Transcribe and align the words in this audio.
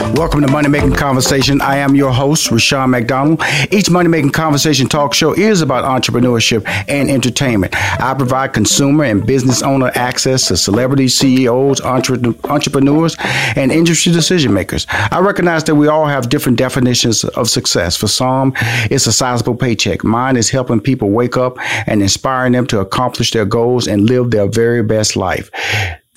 Welcome 0.00 0.42
to 0.42 0.52
Money 0.52 0.68
Making 0.68 0.92
Conversation. 0.92 1.60
I 1.62 1.76
am 1.76 1.94
your 1.94 2.12
host, 2.12 2.50
Rushion 2.50 2.90
McDonald. 2.90 3.42
Each 3.70 3.88
Money 3.88 4.08
Making 4.08 4.30
Conversation 4.30 4.88
talk 4.88 5.14
show 5.14 5.32
is 5.32 5.62
about 5.62 5.84
entrepreneurship 5.84 6.66
and 6.88 7.10
entertainment. 7.10 7.74
I 8.00 8.12
provide 8.14 8.52
consumer 8.52 9.04
and 9.04 9.26
business 9.26 9.62
owner 9.62 9.90
access 9.94 10.48
to 10.48 10.56
celebrities, 10.56 11.16
CEOs, 11.18 11.80
entre- 11.80 12.34
entrepreneurs, 12.44 13.16
and 13.56 13.72
industry 13.72 14.12
decision 14.12 14.52
makers. 14.52 14.86
I 14.90 15.20
recognize 15.20 15.64
that 15.64 15.74
we 15.76 15.88
all 15.88 16.06
have 16.06 16.28
different 16.28 16.58
definitions 16.58 17.24
of 17.24 17.48
success. 17.48 17.96
For 17.96 18.08
some, 18.08 18.52
it's 18.90 19.06
a 19.06 19.12
sizable 19.12 19.54
paycheck. 19.56 20.04
Mine 20.04 20.36
is 20.36 20.50
helping 20.50 20.80
people 20.80 21.10
wake 21.10 21.36
up 21.36 21.56
and 21.86 22.02
inspiring 22.02 22.52
them 22.52 22.66
to 22.68 22.80
accomplish 22.80 23.30
their 23.30 23.46
goals 23.46 23.86
and 23.86 24.06
live 24.06 24.30
their 24.30 24.46
very 24.46 24.82
best 24.82 25.16
life. 25.16 25.50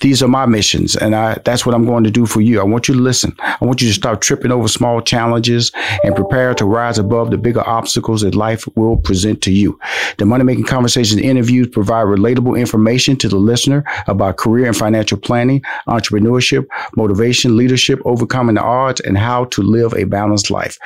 These 0.00 0.22
are 0.22 0.28
my 0.28 0.46
missions, 0.46 0.96
and 0.96 1.14
I, 1.14 1.34
that's 1.44 1.66
what 1.66 1.74
I'm 1.74 1.84
going 1.84 2.04
to 2.04 2.10
do 2.10 2.24
for 2.24 2.40
you. 2.40 2.58
I 2.60 2.64
want 2.64 2.88
you 2.88 2.94
to 2.94 3.00
listen. 3.00 3.36
I 3.40 3.58
want 3.60 3.82
you 3.82 3.88
to 3.88 3.94
stop 3.94 4.22
tripping 4.22 4.50
over 4.50 4.66
small 4.66 5.02
challenges 5.02 5.72
and 6.02 6.16
prepare 6.16 6.54
to 6.54 6.64
rise 6.64 6.98
above 6.98 7.30
the 7.30 7.36
bigger 7.36 7.66
obstacles 7.68 8.22
that 8.22 8.34
life 8.34 8.66
will 8.76 8.96
present 8.96 9.42
to 9.42 9.52
you. 9.52 9.78
The 10.16 10.24
Money 10.24 10.44
Making 10.44 10.64
Conversations 10.64 11.20
interviews 11.20 11.68
provide 11.68 12.06
relatable 12.06 12.58
information 12.58 13.16
to 13.16 13.28
the 13.28 13.36
listener 13.36 13.84
about 14.06 14.38
career 14.38 14.66
and 14.66 14.76
financial 14.76 15.18
planning, 15.18 15.62
entrepreneurship, 15.86 16.66
motivation, 16.96 17.56
leadership, 17.56 18.00
overcoming 18.06 18.54
the 18.54 18.62
odds, 18.62 19.00
and 19.00 19.18
how 19.18 19.44
to 19.46 19.62
live 19.62 19.92
a 19.92 20.04
balanced 20.04 20.50
life. 20.50 20.78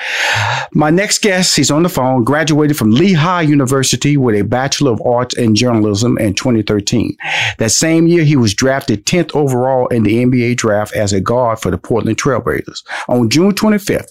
My 0.73 0.91
next 0.91 1.23
guest, 1.23 1.55
he's 1.55 1.71
on 1.71 1.85
the 1.85 1.89
phone, 1.89 2.25
graduated 2.25 2.77
from 2.77 2.91
Lehigh 2.91 3.43
University 3.43 4.17
with 4.17 4.35
a 4.35 4.43
Bachelor 4.43 4.93
of 4.93 5.03
Arts 5.03 5.37
in 5.37 5.55
Journalism 5.55 6.19
in 6.19 6.35
2013. 6.35 7.17
That 7.59 7.71
same 7.71 8.09
year, 8.09 8.25
he 8.25 8.37
was 8.37 8.55
drafted 8.55 9.04
10th 9.05 9.35
overall 9.35 9.87
in 9.89 10.03
the 10.03 10.25
NBA 10.25 10.57
draft 10.57 10.95
as 10.95 11.13
a 11.13 11.21
guard 11.21 11.59
for 11.59 11.71
the 11.71 11.79
Portland 11.79 12.17
Trailblazers. 12.17 12.83
On 13.09 13.29
June 13.29 13.53
25th, 13.53 14.09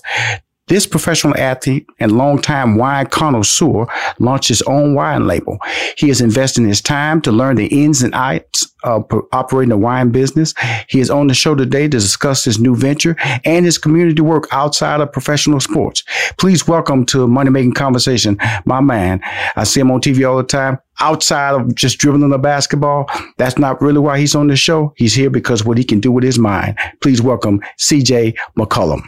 this 0.68 0.88
professional 0.88 1.36
athlete 1.38 1.86
and 2.00 2.14
longtime 2.14 2.78
wine 2.78 3.06
connoisseur 3.08 3.86
launched 4.20 4.48
his 4.48 4.62
own 4.64 4.96
wine 4.96 5.28
label. 5.28 5.58
He 5.98 6.10
is 6.10 6.22
investing 6.22 6.68
his 6.68 6.82
time 6.82 7.22
to 7.22 7.32
learn 7.32 7.58
the 7.58 7.68
ins 7.68 8.02
and 8.02 8.16
outs 8.16 8.74
of 8.84 9.06
operating 9.32 9.72
a 9.72 9.78
wine 9.78 10.10
business. 10.12 10.54
He 10.88 11.00
is 11.00 11.10
on 11.10 11.28
the 11.28 11.34
show 11.34 11.56
today 11.56 11.84
to 11.84 11.98
discuss 11.98 12.46
his 12.46 12.60
new 12.60 12.76
venture 12.76 13.16
and 13.44 13.66
his 13.66 13.78
community 13.78 14.22
work 14.22 14.48
outside 14.52 15.02
of 15.02 15.12
professional 15.12 15.60
sports. 15.60 16.04
Please 16.38 16.68
welcome 16.68 17.06
to 17.08 17.28
Money 17.28 17.50
Making 17.50 17.74
Conversation, 17.74 18.38
my 18.66 18.80
man. 18.80 19.22
I 19.56 19.66
see 19.66 19.82
him 19.82 19.92
on 19.92 20.02
TV 20.02 20.30
all 20.30 20.38
the 20.38 20.44
time. 20.44 20.80
Outside 21.00 21.56
of 21.56 21.74
just 21.76 21.98
dribbling 21.98 22.30
the 22.30 22.38
basketball, 22.38 23.10
that's 23.38 23.58
not 23.58 23.82
really 23.82 24.00
why 24.00 24.20
he's 24.20 24.36
on 24.36 24.48
the 24.48 24.56
show. 24.56 24.94
He's 24.96 25.16
here 25.16 25.30
because 25.30 25.66
what 25.66 25.78
he 25.78 25.84
can 25.84 26.00
do 26.00 26.12
with 26.12 26.24
his 26.24 26.38
mind. 26.38 26.78
Please 27.02 27.22
welcome 27.22 27.62
CJ 27.80 28.36
McCollum. 28.58 29.02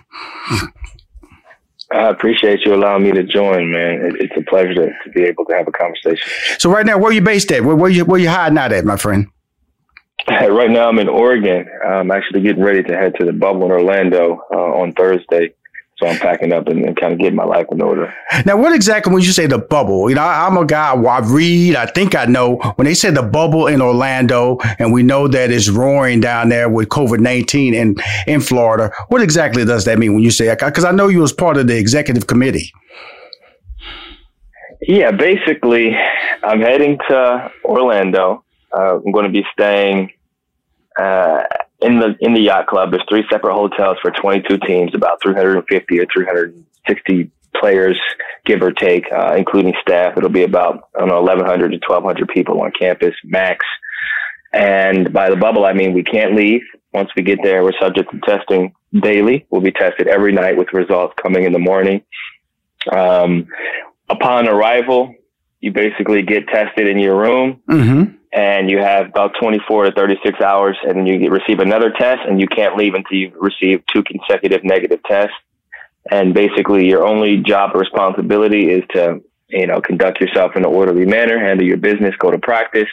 I 1.91 2.09
appreciate 2.09 2.61
you 2.66 2.73
allowing 2.73 3.03
me 3.03 3.11
to 3.11 3.23
join, 3.23 3.72
man. 3.72 4.02
It, 4.02 4.16
it's 4.19 4.33
a 4.38 4.50
pleasure 4.50 4.73
to, 4.73 4.88
to, 4.88 5.09
be 5.14 5.23
able 5.23 5.45
to 5.45 5.55
have 5.55 5.67
a 5.67 5.72
conversation. 5.72 6.28
So 6.58 6.69
right 6.69 6.86
now, 6.86 6.97
where 6.97 7.09
are 7.09 7.14
you 7.14 7.22
based 7.22 7.52
at? 7.52 7.64
Where, 7.64 7.75
where 7.75 7.91
you 7.91 8.05
where 8.05 8.19
you 8.19 8.30
hiding 8.30 8.58
out 8.58 8.72
at, 8.72 8.86
my 8.86 8.97
friend? 8.97 9.28
Right 10.28 10.72
now, 10.72 10.89
I'm 10.89 10.97
in 10.97 11.08
Oregon. 11.08 11.67
I'm 11.86 12.09
actually 12.09 12.41
getting 12.41 12.63
ready 12.63 12.81
to 12.81 12.97
head 12.97 13.13
to 13.19 13.25
the 13.25 13.33
bubble 13.33 13.66
in 13.66 13.72
Orlando 13.72 14.41
uh, 14.52 14.58
on 14.58 14.91
Thursday. 14.94 15.53
So 15.98 16.08
I'm 16.08 16.20
packing 16.20 16.52
up 16.52 16.68
and, 16.68 16.84
and, 16.84 16.98
kind 16.98 17.14
of 17.14 17.20
getting 17.20 17.36
my 17.36 17.46
life 17.46 17.68
in 17.72 17.82
order. 17.82 18.14
Now, 18.46 18.58
what 18.58 18.76
exactly 18.76 19.14
when 19.14 19.24
you 19.24 19.32
say 19.32 19.48
the 19.48 19.60
bubble? 19.60 20.10
You 20.10 20.16
know, 20.16 20.24
I, 20.24 20.46
am 20.46 20.58
a 20.58 20.66
guy. 20.66 20.94
I 20.94 21.20
read. 21.20 21.78
I 21.78 21.86
think 21.86 22.16
I 22.16 22.26
know 22.26 22.58
when 22.76 22.86
they 22.86 22.94
say 22.94 23.12
the 23.12 23.24
bubble 23.24 23.68
in 23.68 23.82
Orlando, 23.82 24.58
and 24.78 24.92
we 24.92 25.04
know 25.04 25.30
that 25.30 25.52
it's 25.52 25.70
roaring 25.70 26.20
down 26.20 26.50
there 26.50 26.68
with 26.68 26.90
COVID 26.90 27.20
nineteen 27.20 27.74
in 27.74 27.96
in 28.28 28.42
Florida. 28.42 28.92
What 29.08 29.22
exactly 29.22 29.64
does 29.64 29.86
that 29.86 29.98
mean 29.98 30.14
when 30.14 30.22
you 30.22 30.32
say? 30.32 30.54
Because 30.54 30.84
I 30.84 30.92
know 30.92 31.08
you 31.08 31.22
was 31.22 31.32
part 31.32 31.56
of 31.56 31.68
the 31.68 31.78
executive 31.78 32.28
committee. 32.28 32.74
Yeah, 34.82 35.12
basically, 35.12 35.96
I'm 36.44 36.59
heading 36.59 36.98
to 37.08 37.52
Orlando. 37.64 38.44
Uh, 38.75 38.98
I'm 38.98 39.12
going 39.14 39.25
to 39.25 39.31
be 39.31 39.46
staying. 39.53 40.12
Uh, 41.00 41.44
in 41.81 42.00
the 42.00 42.16
in 42.19 42.34
the 42.34 42.41
yacht 42.41 42.68
club, 42.68 42.91
there's 42.91 43.03
three 43.09 43.25
separate 43.30 43.53
hotels 43.53 43.97
for 44.02 44.12
22 44.12 44.59
teams, 44.59 44.96
about 44.96 45.22
350 45.22 46.00
or 46.00 46.06
360 46.13 47.31
players, 47.56 48.00
give 48.46 48.62
or 48.62 48.72
take, 48.72 49.12
uh, 49.12 49.36
including 49.38 49.74
staff. 49.81 50.18
It'll 50.18 50.30
be 50.30 50.44
about 50.44 50.90
I 50.96 51.00
don't 51.00 51.09
know 51.09 51.22
1,100 51.22 51.72
to 51.72 51.78
1,200 51.88 52.28
people 52.30 52.62
on 52.62 52.72
campus 52.72 53.16
max. 53.24 53.66
And 54.53 55.12
by 55.12 55.30
the 55.30 55.36
bubble, 55.36 55.66
I 55.66 55.74
mean 55.74 55.94
we 55.94 56.03
can't 56.03 56.36
leave. 56.36 56.62
Once 56.94 57.09
we 57.16 57.24
get 57.24 57.40
there, 57.44 57.63
we're 57.63 57.78
subject 57.80 58.09
to 58.12 58.19
testing 58.22 58.74
daily. 58.94 59.46
We'll 59.50 59.62
be 59.62 59.74
tested 59.74 60.07
every 60.07 60.31
night 60.31 60.57
with 60.57 60.72
results 60.72 61.13
coming 61.22 61.44
in 61.44 61.52
the 61.52 61.59
morning. 61.59 62.03
Um, 62.90 63.47
upon 64.07 64.47
arrival, 64.47 65.13
you 65.59 65.74
basically 65.74 66.22
get 66.22 66.47
tested 66.47 66.88
in 66.88 67.00
your 67.00 67.18
room. 67.18 67.62
Mm-hmm 67.69 68.16
and 68.35 68.69
you 68.69 68.79
have 68.79 69.07
about 69.07 69.31
24 69.41 69.85
to 69.85 69.91
36 69.94 70.41
hours 70.41 70.78
and 70.84 70.97
then 70.97 71.07
you 71.07 71.29
receive 71.29 71.59
another 71.59 71.90
test 71.90 72.19
and 72.28 72.40
you 72.41 72.47
can't 72.47 72.75
leave 72.75 72.94
until 72.94 73.18
you've 73.18 73.34
received 73.35 73.84
two 73.94 74.03
consecutive 74.03 74.63
negative 74.63 75.00
tests. 75.09 75.34
And 76.12 76.34
basically 76.34 76.88
your 76.88 77.07
only 77.07 77.38
job 77.38 77.72
or 77.74 77.79
responsibility 77.79 78.69
is 78.69 78.84
to, 78.91 79.22
you 79.47 79.66
know, 79.66 79.79
conduct 79.79 80.19
yourself 80.19 80.51
in 80.56 80.66
an 80.66 80.72
orderly 80.72 81.06
manner, 81.06 81.40
handle 81.40 81.66
your 81.66 81.78
business, 81.78 82.13
go 82.19 82.29
to 82.29 82.38
practice, 82.38 82.90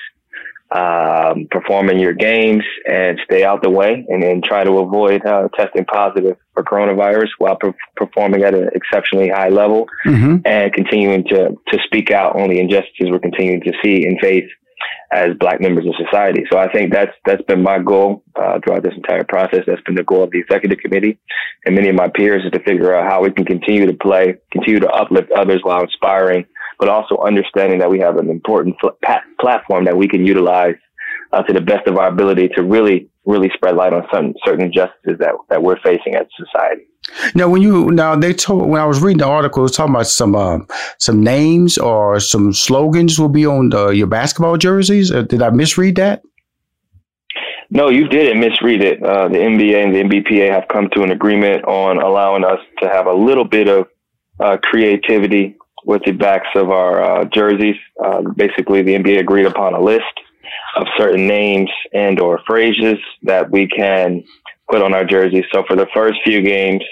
um, 0.70 1.48
perform 1.50 1.90
in 1.90 1.98
your 1.98 2.14
games 2.14 2.62
and 2.88 3.20
stay 3.24 3.44
out 3.44 3.62
the 3.62 3.68
way 3.68 4.06
and 4.08 4.22
then 4.22 4.40
try 4.42 4.62
to 4.62 4.78
avoid 4.78 5.26
uh, 5.26 5.48
testing 5.56 5.84
positive 5.84 6.36
for 6.54 6.62
coronavirus 6.62 7.28
while 7.38 7.56
per- 7.56 7.74
performing 7.96 8.44
at 8.44 8.54
an 8.54 8.70
exceptionally 8.74 9.28
high 9.28 9.50
level 9.50 9.86
mm-hmm. 10.06 10.36
and 10.46 10.72
continuing 10.72 11.24
to, 11.24 11.50
to 11.68 11.78
speak 11.84 12.10
out 12.10 12.40
on 12.40 12.48
the 12.48 12.58
injustices 12.58 13.10
we're 13.10 13.18
continuing 13.18 13.60
to 13.60 13.72
see 13.84 14.06
and 14.06 14.18
face 14.20 14.48
as 15.12 15.36
black 15.38 15.60
members 15.60 15.86
of 15.86 15.94
society. 16.02 16.44
So 16.50 16.58
I 16.58 16.72
think 16.72 16.92
that's 16.92 17.12
that's 17.26 17.42
been 17.42 17.62
my 17.62 17.78
goal 17.78 18.24
uh, 18.34 18.58
throughout 18.64 18.82
this 18.82 18.94
entire 18.96 19.24
process. 19.24 19.60
That's 19.66 19.82
been 19.82 19.94
the 19.94 20.04
goal 20.04 20.24
of 20.24 20.30
the 20.30 20.40
executive 20.40 20.78
committee 20.78 21.18
and 21.64 21.74
many 21.74 21.88
of 21.88 21.94
my 21.94 22.08
peers 22.08 22.44
is 22.44 22.50
to 22.52 22.60
figure 22.60 22.94
out 22.94 23.08
how 23.08 23.22
we 23.22 23.30
can 23.30 23.44
continue 23.44 23.86
to 23.86 23.94
play, 23.94 24.34
continue 24.50 24.80
to 24.80 24.88
uplift 24.88 25.30
others 25.32 25.60
while 25.62 25.82
inspiring, 25.82 26.44
but 26.78 26.88
also 26.88 27.16
understanding 27.18 27.78
that 27.78 27.90
we 27.90 28.00
have 28.00 28.16
an 28.16 28.28
important 28.30 28.74
fl- 28.80 28.88
platform 29.40 29.84
that 29.84 29.96
we 29.96 30.08
can 30.08 30.26
utilize 30.26 30.74
uh, 31.32 31.42
to 31.42 31.52
the 31.52 31.60
best 31.60 31.86
of 31.86 31.96
our 31.96 32.08
ability 32.08 32.48
to 32.56 32.62
really, 32.62 33.08
really 33.24 33.50
spread 33.54 33.76
light 33.76 33.92
on 33.92 34.04
some 34.12 34.34
certain 34.44 34.66
injustices 34.66 35.18
that, 35.18 35.34
that 35.48 35.62
we're 35.62 35.80
facing 35.80 36.14
as 36.14 36.26
a 36.26 36.44
society. 36.44 36.82
Now, 37.34 37.48
when 37.48 37.62
you 37.62 37.90
now 37.90 38.14
they 38.14 38.32
told 38.32 38.68
when 38.68 38.80
I 38.80 38.86
was 38.86 39.00
reading 39.00 39.18
the 39.18 39.26
article, 39.26 39.62
it 39.62 39.64
was 39.64 39.76
talking 39.76 39.94
about 39.94 40.06
some 40.06 40.36
uh, 40.36 40.58
some 40.98 41.20
names 41.22 41.76
or 41.76 42.20
some 42.20 42.52
slogans 42.52 43.18
will 43.18 43.28
be 43.28 43.44
on 43.44 43.70
the, 43.70 43.88
your 43.88 44.06
basketball 44.06 44.56
jerseys. 44.56 45.10
Uh, 45.10 45.22
did 45.22 45.42
I 45.42 45.50
misread 45.50 45.96
that? 45.96 46.22
No, 47.70 47.88
you 47.88 48.06
didn't 48.06 48.38
misread 48.38 48.82
it. 48.82 49.02
Uh, 49.02 49.28
the 49.28 49.38
NBA 49.38 49.82
and 49.82 49.94
the 49.94 50.02
NBPA 50.02 50.50
have 50.50 50.68
come 50.68 50.90
to 50.94 51.02
an 51.02 51.10
agreement 51.10 51.64
on 51.64 52.00
allowing 52.00 52.44
us 52.44 52.60
to 52.80 52.88
have 52.88 53.06
a 53.06 53.14
little 53.14 53.46
bit 53.46 53.66
of 53.66 53.88
uh, 54.38 54.58
creativity 54.62 55.56
with 55.84 56.02
the 56.04 56.12
backs 56.12 56.48
of 56.54 56.70
our 56.70 57.02
uh, 57.02 57.24
jerseys. 57.24 57.76
Uh, 58.02 58.20
basically, 58.36 58.82
the 58.82 58.94
NBA 58.94 59.18
agreed 59.18 59.46
upon 59.46 59.74
a 59.74 59.80
list 59.80 60.04
of 60.76 60.86
certain 60.96 61.26
names 61.26 61.70
and 61.92 62.18
or 62.20 62.40
phrases 62.46 62.98
that 63.22 63.50
we 63.50 63.66
can 63.68 64.22
put 64.70 64.82
on 64.82 64.94
our 64.94 65.04
jerseys. 65.04 65.44
So 65.52 65.64
for 65.66 65.76
the 65.76 65.86
first 65.94 66.18
few 66.24 66.42
games, 66.42 66.82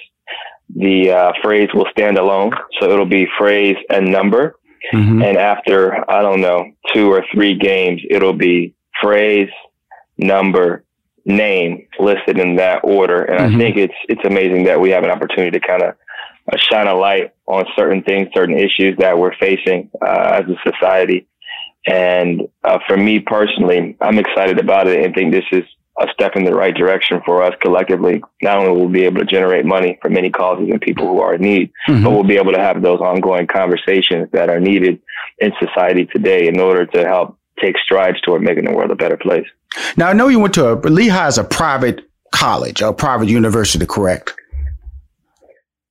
the 0.75 1.11
uh, 1.11 1.33
phrase 1.43 1.69
will 1.75 1.87
stand 1.91 2.19
alone. 2.19 2.53
So 2.79 2.91
it'll 2.91 3.07
be 3.07 3.27
phrase 3.39 3.77
and 3.89 4.13
number. 4.13 4.57
Mm-hmm. 4.93 5.23
And 5.23 5.37
after, 5.37 6.11
I 6.11 6.23
don't 6.23 6.41
know, 6.41 6.73
two 6.95 7.13
or 7.13 7.25
three 7.33 7.57
games, 7.57 8.01
it'll 8.09 8.33
be 8.33 8.75
phrase, 9.01 9.51
number, 10.19 10.85
name 11.25 11.87
listed 11.99 12.39
in 12.39 12.57
that 12.57 12.81
order. 12.83 13.23
And 13.23 13.41
mm-hmm. 13.41 13.57
I 13.57 13.59
think 13.59 13.77
it's, 13.77 13.95
it's 14.09 14.25
amazing 14.25 14.65
that 14.65 14.81
we 14.81 14.91
have 14.91 15.05
an 15.05 15.11
opportunity 15.11 15.59
to 15.59 15.67
kind 15.67 15.83
of 15.83 15.95
uh, 16.53 16.57
shine 16.57 16.87
a 16.87 16.95
light 16.95 17.33
on 17.47 17.65
certain 17.77 18.03
things, 18.03 18.29
certain 18.35 18.57
issues 18.57 18.97
that 18.99 19.19
we're 19.19 19.37
facing 19.39 19.91
uh, 20.03 20.41
as 20.41 20.45
a 20.49 20.71
society. 20.71 21.27
And 21.87 22.43
uh, 22.63 22.79
for 22.87 22.97
me 22.97 23.21
personally, 23.21 23.97
I'm 24.01 24.19
excited 24.19 24.59
about 24.59 24.87
it 24.87 25.05
and 25.05 25.15
think 25.15 25.33
this 25.33 25.45
is 25.53 25.65
a 25.99 26.07
step 26.13 26.33
in 26.35 26.45
the 26.45 26.55
right 26.55 26.75
direction 26.75 27.21
for 27.25 27.43
us 27.43 27.55
collectively. 27.61 28.23
Not 28.43 28.59
only 28.59 28.71
will 28.71 28.87
we 28.87 28.93
be 28.93 29.05
able 29.05 29.21
to 29.21 29.27
generate 29.27 29.67
money 29.67 29.99
for 30.01 30.09
many 30.09 30.31
causes 30.31 30.69
and 30.71 30.81
people 30.81 31.07
who 31.07 31.21
are 31.21 31.35
in 31.35 31.43
need, 31.43 31.73
mm-hmm. 31.89 32.05
but 32.05 32.11
we'll 32.11 32.25
be 32.25 32.37
able 32.37 32.53
to 32.53 32.59
have 32.59 32.81
those 32.81 33.01
ongoing 33.01 33.47
conversations 33.47 34.29
that 34.33 34.49
are 34.49 34.61
needed 34.61 35.01
in 35.39 35.53
society 35.59 36.07
today 36.07 36.49
in 36.49 36.59
order 36.59 36.87
to 36.87 37.07
help 37.07 37.39
take 37.61 37.77
strides 37.79 38.21
toward 38.23 38.43
making 38.43 38.65
the 38.65 38.73
world 38.73 38.91
a 38.91 38.97
better 38.97 39.17
place. 39.17 39.47
Now, 39.97 40.09
I 40.09 40.13
know 40.13 40.29
you 40.29 40.41
went 40.41 40.55
to 40.55 40.73
a, 40.73 40.75
Lehigh 40.77 41.29
is 41.29 41.39
a 41.39 41.45
private 41.45 42.09
college, 42.33 42.81
a 42.81 42.93
private 42.93 43.29
university, 43.29 43.85
correct? 43.85 44.35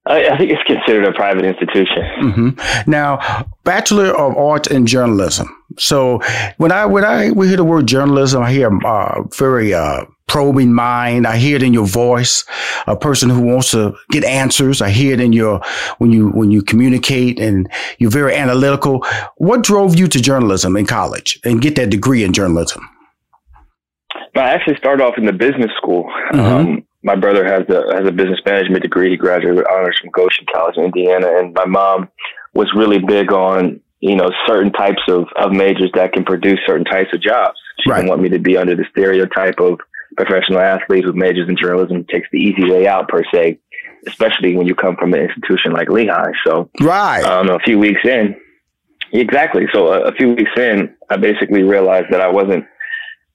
I, 0.10 0.30
I 0.30 0.38
think 0.38 0.52
it's 0.52 0.64
considered 0.64 1.06
a 1.06 1.14
private 1.14 1.46
institution. 1.46 2.04
Mm-hmm. 2.20 2.92
Now, 2.92 3.46
Bachelor 3.64 4.08
of 4.08 4.36
Arts 4.36 4.68
in 4.68 4.88
Journalism. 4.88 5.56
So 5.78 6.20
when 6.58 6.72
I 6.72 6.86
when 6.86 7.06
I 7.06 7.32
we 7.32 7.48
hear 7.48 7.58
the 7.58 7.64
word 7.64 7.88
journalism, 7.88 8.42
I 8.42 8.52
hear 8.52 8.72
uh, 8.86 9.24
very 9.38 9.74
uh, 9.74 10.06
probing 10.28 10.74
mind. 10.74 11.28
I 11.28 11.38
hear 11.38 11.58
it 11.58 11.64
in 11.64 11.74
your 11.74 11.86
voice, 11.86 12.44
a 12.88 12.96
person 12.96 13.30
who 13.30 13.42
wants 13.42 13.72
to 13.72 13.94
get 14.10 14.24
answers. 14.24 14.82
I 14.82 14.90
hear 14.90 15.14
it 15.14 15.20
in 15.20 15.32
your 15.32 15.62
when 16.00 16.12
you 16.12 16.30
when 16.30 16.50
you 16.50 16.64
communicate 16.64 17.40
and 17.40 17.70
you're 18.00 18.10
very 18.12 18.36
analytical. 18.36 19.06
What 19.38 19.62
drove 19.62 19.96
you 19.98 20.08
to 20.08 20.20
journalism 20.20 20.76
in 20.76 20.88
college 20.88 21.40
and 21.46 21.62
get 21.62 21.76
that 21.76 21.92
degree 21.92 22.24
in 22.24 22.34
journalism? 22.34 22.88
I 24.36 24.50
actually 24.54 24.78
started 24.78 25.04
off 25.04 25.18
in 25.18 25.26
the 25.26 25.34
business 25.34 25.72
school. 25.78 26.12
Mm-hmm. 26.32 26.40
Um, 26.40 26.86
my 27.04 27.16
brother 27.16 27.46
has 27.46 27.63
a 27.69 27.96
has 27.96 28.07
a 28.07 28.12
business 28.12 28.40
management 28.46 28.84
degree. 28.84 29.12
He 29.12 29.18
graduated 29.18 29.57
with 29.57 29.72
honors 29.72 29.98
from 30.00 30.12
Goshen 30.12 30.46
College 30.54 30.78
in 30.78 30.86
Indiana, 30.86 31.28
and 31.38 31.54
my 31.54 31.66
mom 31.66 32.10
was 32.54 32.72
really 32.75 33.00
big 33.00 33.31
on 33.31 33.80
you 34.00 34.16
know 34.16 34.30
certain 34.48 34.72
types 34.72 35.01
of, 35.07 35.25
of 35.38 35.51
majors 35.51 35.92
that 35.94 36.13
can 36.13 36.24
produce 36.24 36.60
certain 36.66 36.86
types 36.86 37.13
of 37.13 37.22
jobs. 37.22 37.57
She 37.81 37.90
right. 37.90 37.98
didn't 37.98 38.10
want 38.10 38.22
me 38.22 38.30
to 38.30 38.40
be 38.40 38.57
under 38.57 38.75
the 38.75 38.86
stereotype 38.92 39.60
of 39.60 39.80
professional 40.18 40.60
athlete 40.60 41.06
who 41.06 41.13
majors 41.13 41.48
in 41.48 41.56
journalism 41.56 42.06
takes 42.06 42.28
the 42.31 42.40
easy 42.40 42.69
way 42.69 42.88
out 42.88 43.07
per 43.07 43.24
se, 43.34 43.60
especially 44.07 44.56
when 44.56 44.68
you 44.68 44.75
come 44.75 44.98
from 44.98 45.13
an 45.13 45.22
institution 45.22 45.72
like 45.72 45.90
Lehigh. 45.90 46.31
So 46.46 46.69
right, 46.81 47.24
um, 47.24 47.50
a 47.50 47.60
few 47.60 47.80
weeks 47.80 48.01
in, 48.04 48.36
exactly. 49.13 49.68
So 49.72 49.94
a, 49.94 50.10
a 50.10 50.12
few 50.13 50.34
weeks 50.34 50.51
in, 50.57 50.94
I 51.10 51.16
basically 51.16 51.63
realized 51.63 52.07
that 52.12 52.19
I 52.19 52.30
wasn't 52.30 52.66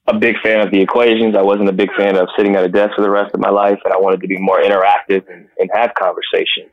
a 0.06 0.14
big 0.14 0.36
fan 0.42 0.60
of 0.60 0.70
the 0.70 0.80
equations. 0.80 1.36
I 1.36 1.42
wasn't 1.42 1.68
a 1.68 1.72
big 1.72 1.92
fan 1.96 2.16
of 2.16 2.28
sitting 2.36 2.56
at 2.56 2.64
a 2.64 2.68
desk 2.68 2.94
for 2.96 3.02
the 3.02 3.10
rest 3.10 3.34
of 3.34 3.40
my 3.40 3.50
life, 3.50 3.78
and 3.84 3.92
I 3.92 3.98
wanted 3.98 4.20
to 4.20 4.26
be 4.26 4.38
more 4.38 4.60
interactive 4.60 5.26
and, 5.28 5.48
and 5.58 5.70
have 5.74 5.94
conversations. 5.94 6.70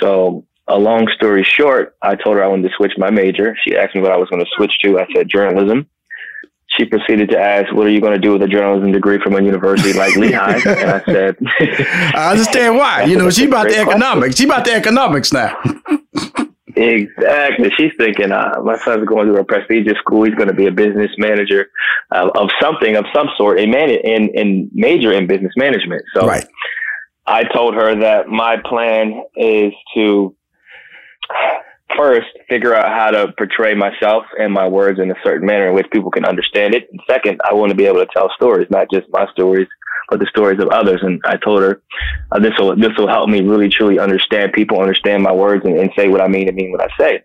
So, 0.00 0.44
a 0.68 0.78
long 0.78 1.08
story 1.14 1.44
short, 1.44 1.96
I 2.00 2.14
told 2.14 2.36
her 2.36 2.44
I 2.44 2.46
wanted 2.46 2.68
to 2.68 2.74
switch 2.76 2.92
my 2.96 3.10
major. 3.10 3.56
She 3.64 3.76
asked 3.76 3.94
me 3.94 4.00
what 4.00 4.12
I 4.12 4.16
was 4.16 4.28
going 4.30 4.42
to 4.42 4.50
switch 4.56 4.72
to. 4.82 4.98
I 4.98 5.06
said 5.14 5.28
journalism. 5.28 5.86
She 6.78 6.86
proceeded 6.86 7.28
to 7.30 7.38
ask, 7.38 7.70
"What 7.74 7.86
are 7.86 7.90
you 7.90 8.00
going 8.00 8.14
to 8.14 8.18
do 8.18 8.32
with 8.32 8.42
a 8.42 8.48
journalism 8.48 8.92
degree 8.92 9.20
from 9.22 9.34
a 9.34 9.42
university 9.42 9.92
like 9.92 10.16
Lehigh?" 10.16 10.60
and 10.64 10.90
I 10.90 11.04
said, 11.04 11.36
"I 12.14 12.30
understand 12.30 12.76
why. 12.76 13.04
You 13.04 13.18
know, 13.18 13.28
she 13.28 13.44
about 13.44 13.68
the 13.68 13.76
economics. 13.76 14.36
She 14.36 14.44
about 14.44 14.64
the 14.64 14.72
economics 14.72 15.34
now." 15.34 15.54
Exactly. 16.76 17.70
She's 17.76 17.92
thinking, 17.98 18.32
uh, 18.32 18.60
my 18.64 18.78
son's 18.78 19.06
going 19.06 19.28
to 19.28 19.38
a 19.38 19.44
prestigious 19.44 19.98
school. 19.98 20.24
He's 20.24 20.34
going 20.34 20.48
to 20.48 20.54
be 20.54 20.66
a 20.66 20.72
business 20.72 21.10
manager 21.18 21.70
uh, 22.10 22.30
of 22.34 22.50
something 22.60 22.96
of 22.96 23.04
some 23.14 23.28
sort, 23.36 23.60
a 23.60 23.66
man 23.66 23.90
in, 23.90 24.30
in 24.34 24.70
major 24.72 25.12
in 25.12 25.26
business 25.26 25.52
management. 25.56 26.02
So 26.14 26.26
right. 26.26 26.46
I 27.26 27.44
told 27.44 27.74
her 27.74 28.00
that 28.00 28.28
my 28.28 28.56
plan 28.64 29.22
is 29.36 29.72
to 29.94 30.34
first 31.96 32.28
figure 32.48 32.74
out 32.74 32.88
how 32.88 33.10
to 33.10 33.32
portray 33.36 33.74
myself 33.74 34.24
and 34.38 34.52
my 34.52 34.66
words 34.66 34.98
in 34.98 35.10
a 35.10 35.14
certain 35.22 35.46
manner 35.46 35.68
in 35.68 35.74
which 35.74 35.86
people 35.92 36.10
can 36.10 36.24
understand 36.24 36.74
it. 36.74 36.88
And 36.90 37.00
second, 37.06 37.40
I 37.48 37.54
want 37.54 37.70
to 37.70 37.76
be 37.76 37.86
able 37.86 38.00
to 38.00 38.08
tell 38.12 38.30
stories, 38.34 38.66
not 38.70 38.86
just 38.90 39.06
my 39.10 39.26
stories, 39.32 39.68
but 40.08 40.20
the 40.20 40.26
stories 40.26 40.60
of 40.60 40.68
others. 40.68 41.00
And 41.02 41.20
I 41.24 41.36
told 41.36 41.62
her 41.62 41.82
uh, 42.30 42.38
this 42.38 42.52
will 42.58 42.76
this 42.76 42.92
will 42.96 43.08
help 43.08 43.28
me 43.28 43.40
really 43.40 43.68
truly 43.68 43.98
understand 43.98 44.52
people, 44.52 44.80
understand 44.80 45.22
my 45.22 45.32
words, 45.32 45.64
and, 45.64 45.78
and 45.78 45.90
say 45.96 46.08
what 46.08 46.20
I 46.20 46.28
mean 46.28 46.48
and 46.48 46.56
mean 46.56 46.72
what 46.72 46.82
I 46.82 46.88
say. 46.98 47.22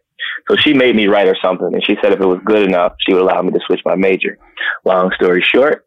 So 0.49 0.55
she 0.55 0.73
made 0.73 0.95
me 0.95 1.07
write 1.07 1.27
her 1.27 1.37
something, 1.41 1.73
and 1.73 1.83
she 1.83 1.95
said 2.01 2.13
if 2.13 2.19
it 2.19 2.25
was 2.25 2.39
good 2.45 2.63
enough, 2.67 2.93
she 2.99 3.13
would 3.13 3.21
allow 3.21 3.41
me 3.41 3.51
to 3.51 3.59
switch 3.65 3.81
my 3.85 3.95
major. 3.95 4.37
Long 4.85 5.11
story 5.15 5.41
short, 5.41 5.85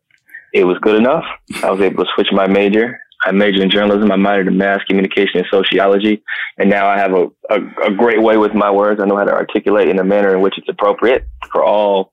it 0.53 0.65
was 0.65 0.79
good 0.81 0.97
enough. 0.97 1.25
I 1.63 1.71
was 1.71 1.81
able 1.81 2.05
to 2.05 2.11
switch 2.15 2.29
my 2.33 2.47
major. 2.47 2.99
I 3.25 3.33
majored 3.33 3.61
in 3.61 3.71
journalism. 3.71 4.11
I 4.11 4.17
minored 4.17 4.49
in 4.49 4.57
mass 4.57 4.83
communication 4.89 5.41
and 5.41 5.47
sociology. 5.51 6.23
And 6.59 6.71
now 6.71 6.89
I 6.89 6.99
have 6.99 7.13
a, 7.13 7.27
a, 7.51 7.89
a, 7.89 7.95
great 7.95 8.23
way 8.23 8.39
with 8.39 8.55
my 8.55 8.71
words. 8.71 9.01
I 9.01 9.07
know 9.07 9.17
how 9.17 9.25
to 9.25 9.33
articulate 9.33 9.89
in 9.89 9.99
a 9.99 10.05
manner 10.05 10.35
in 10.35 10.41
which 10.41 10.57
it's 10.57 10.69
appropriate 10.71 11.27
for 11.53 11.63
all 11.63 12.13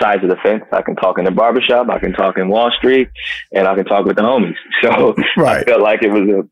sides 0.00 0.22
of 0.22 0.30
the 0.30 0.36
fence. 0.36 0.64
I 0.72 0.82
can 0.82 0.96
talk 0.96 1.18
in 1.18 1.24
the 1.24 1.30
barbershop, 1.30 1.88
I 1.90 1.98
can 1.98 2.12
talk 2.12 2.38
in 2.38 2.48
Wall 2.48 2.70
Street, 2.78 3.08
and 3.52 3.66
I 3.66 3.74
can 3.74 3.84
talk 3.84 4.06
with 4.06 4.16
the 4.16 4.22
homies. 4.22 4.56
So 4.82 5.14
right. 5.36 5.62
I 5.62 5.64
felt 5.64 5.82
like 5.82 6.02
it 6.02 6.10
was 6.10 6.28
a, 6.28 6.48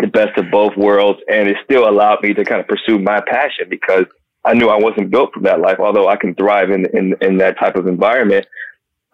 the 0.00 0.06
best 0.06 0.38
of 0.38 0.50
both 0.50 0.76
worlds, 0.76 1.20
and 1.28 1.48
it 1.48 1.56
still 1.64 1.88
allowed 1.88 2.22
me 2.22 2.32
to 2.34 2.44
kind 2.44 2.60
of 2.60 2.68
pursue 2.68 2.98
my 2.98 3.20
passion 3.20 3.66
because 3.68 4.04
I 4.44 4.54
knew 4.54 4.68
I 4.68 4.78
wasn't 4.78 5.10
built 5.10 5.30
for 5.34 5.40
that 5.40 5.60
life. 5.60 5.78
Although 5.80 6.08
I 6.08 6.16
can 6.16 6.34
thrive 6.34 6.70
in 6.70 6.86
in, 6.96 7.14
in 7.20 7.38
that 7.38 7.58
type 7.58 7.76
of 7.76 7.86
environment, 7.88 8.46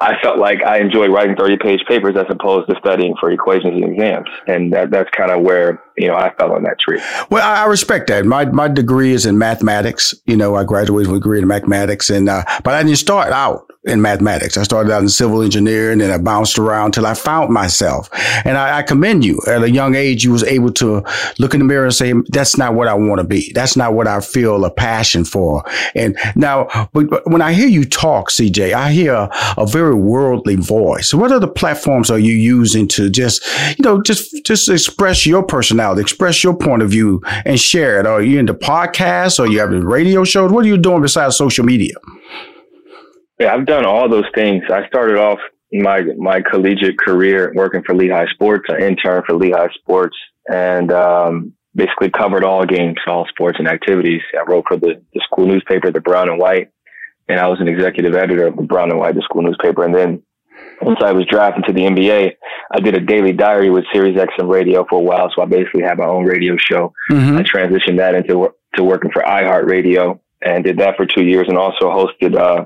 I 0.00 0.18
felt 0.22 0.38
like 0.38 0.62
I 0.64 0.78
enjoyed 0.78 1.10
writing 1.12 1.36
30 1.36 1.58
page 1.58 1.80
papers 1.86 2.16
as 2.16 2.24
opposed 2.30 2.70
to 2.70 2.76
studying 2.78 3.14
for 3.20 3.30
equations 3.30 3.82
and 3.82 3.92
exams. 3.92 4.28
And 4.46 4.72
that, 4.72 4.90
that's 4.90 5.10
kind 5.10 5.30
of 5.30 5.42
where, 5.42 5.82
you 5.98 6.08
know, 6.08 6.16
I 6.16 6.32
fell 6.36 6.52
on 6.52 6.62
that 6.62 6.78
tree. 6.80 7.00
Well, 7.28 7.46
I 7.46 7.66
respect 7.66 8.06
that. 8.06 8.24
My, 8.24 8.46
my 8.46 8.68
degree 8.68 9.12
is 9.12 9.26
in 9.26 9.36
mathematics. 9.36 10.14
You 10.24 10.38
know, 10.38 10.54
I 10.54 10.64
graduated 10.64 11.10
with 11.10 11.16
a 11.16 11.20
degree 11.20 11.40
in 11.40 11.46
mathematics 11.46 12.08
and, 12.08 12.30
uh, 12.30 12.44
but 12.64 12.74
I 12.74 12.82
didn't 12.82 12.96
start 12.96 13.30
out 13.32 13.69
in 13.84 14.02
mathematics. 14.02 14.58
I 14.58 14.62
started 14.62 14.92
out 14.92 15.00
in 15.00 15.08
civil 15.08 15.40
engineering 15.40 16.02
and 16.02 16.12
I 16.12 16.18
bounced 16.18 16.58
around 16.58 16.92
till 16.92 17.06
I 17.06 17.14
found 17.14 17.50
myself. 17.50 18.10
And 18.44 18.58
I, 18.58 18.78
I, 18.78 18.82
commend 18.82 19.24
you 19.24 19.40
at 19.46 19.62
a 19.62 19.70
young 19.70 19.94
age. 19.94 20.22
You 20.22 20.32
was 20.32 20.44
able 20.44 20.70
to 20.72 21.02
look 21.38 21.54
in 21.54 21.60
the 21.60 21.64
mirror 21.64 21.86
and 21.86 21.94
say, 21.94 22.12
that's 22.28 22.58
not 22.58 22.74
what 22.74 22.88
I 22.88 22.94
want 22.94 23.20
to 23.20 23.26
be. 23.26 23.52
That's 23.54 23.76
not 23.76 23.94
what 23.94 24.06
I 24.06 24.20
feel 24.20 24.66
a 24.66 24.70
passion 24.70 25.24
for. 25.24 25.64
And 25.94 26.18
now, 26.36 26.68
but, 26.92 27.08
but 27.08 27.26
when 27.30 27.40
I 27.40 27.54
hear 27.54 27.68
you 27.68 27.86
talk, 27.86 28.28
CJ, 28.30 28.74
I 28.74 28.92
hear 28.92 29.28
a, 29.56 29.66
very 29.70 29.94
worldly 29.94 30.56
voice. 30.56 31.14
What 31.14 31.30
other 31.30 31.46
platforms 31.46 32.10
are 32.10 32.18
you 32.18 32.32
using 32.32 32.88
to 32.88 33.08
just, 33.08 33.46
you 33.78 33.84
know, 33.84 34.02
just, 34.02 34.44
just 34.44 34.68
express 34.68 35.24
your 35.24 35.44
personality, 35.44 36.02
express 36.02 36.42
your 36.42 36.56
point 36.56 36.82
of 36.82 36.90
view 36.90 37.22
and 37.44 37.58
share 37.58 38.00
it? 38.00 38.06
Are 38.06 38.20
you 38.20 38.40
into 38.40 38.52
podcasts 38.52 39.38
or 39.38 39.46
you 39.46 39.60
have 39.60 39.72
a 39.72 39.80
radio 39.80 40.24
shows? 40.24 40.50
What 40.50 40.64
are 40.64 40.68
you 40.68 40.76
doing 40.76 41.02
besides 41.02 41.36
social 41.36 41.64
media? 41.64 41.94
Yeah, 43.40 43.54
I've 43.54 43.66
done 43.66 43.86
all 43.86 44.08
those 44.08 44.26
things. 44.34 44.64
I 44.70 44.86
started 44.86 45.16
off 45.16 45.38
my 45.72 46.02
my 46.18 46.42
collegiate 46.42 46.98
career 46.98 47.52
working 47.54 47.82
for 47.86 47.94
Lehigh 47.94 48.26
Sports, 48.34 48.66
an 48.68 48.82
intern 48.82 49.22
for 49.26 49.34
Lehigh 49.34 49.72
Sports, 49.80 50.16
and 50.52 50.92
um, 50.92 51.54
basically 51.74 52.10
covered 52.10 52.44
all 52.44 52.66
games, 52.66 52.98
all 53.06 53.26
sports 53.30 53.58
and 53.58 53.66
activities. 53.66 54.20
I 54.38 54.42
wrote 54.50 54.64
for 54.68 54.76
the, 54.76 55.02
the 55.14 55.20
school 55.24 55.46
newspaper, 55.46 55.90
the 55.90 56.00
Brown 56.00 56.28
and 56.28 56.38
White, 56.38 56.70
and 57.28 57.40
I 57.40 57.46
was 57.46 57.60
an 57.60 57.68
executive 57.68 58.14
editor 58.14 58.48
of 58.48 58.56
the 58.56 58.62
Brown 58.62 58.90
and 58.90 58.98
White, 58.98 59.14
the 59.14 59.22
school 59.22 59.42
newspaper. 59.42 59.84
And 59.84 59.94
then 59.94 60.22
once 60.82 60.98
I 61.02 61.12
was 61.12 61.24
drafted 61.26 61.64
to 61.64 61.72
the 61.72 61.82
NBA, 61.82 62.32
I 62.72 62.80
did 62.80 62.94
a 62.94 63.00
daily 63.00 63.32
diary 63.32 63.70
with 63.70 63.84
Sirius 63.90 64.20
XM 64.20 64.50
Radio 64.50 64.84
for 64.88 64.98
a 64.98 65.02
while. 65.02 65.30
So 65.34 65.42
I 65.42 65.46
basically 65.46 65.82
had 65.82 65.96
my 65.96 66.06
own 66.06 66.24
radio 66.24 66.56
show. 66.58 66.92
Mm-hmm. 67.10 67.38
I 67.38 67.42
transitioned 67.42 67.98
that 67.98 68.14
into 68.14 68.50
to 68.74 68.84
working 68.84 69.10
for 69.12 69.22
iHeartRadio 69.22 70.20
and 70.42 70.64
did 70.64 70.78
that 70.78 70.96
for 70.96 71.06
two 71.06 71.22
years 71.22 71.46
and 71.48 71.58
also 71.58 71.86
hosted 71.86 72.36
uh, 72.36 72.64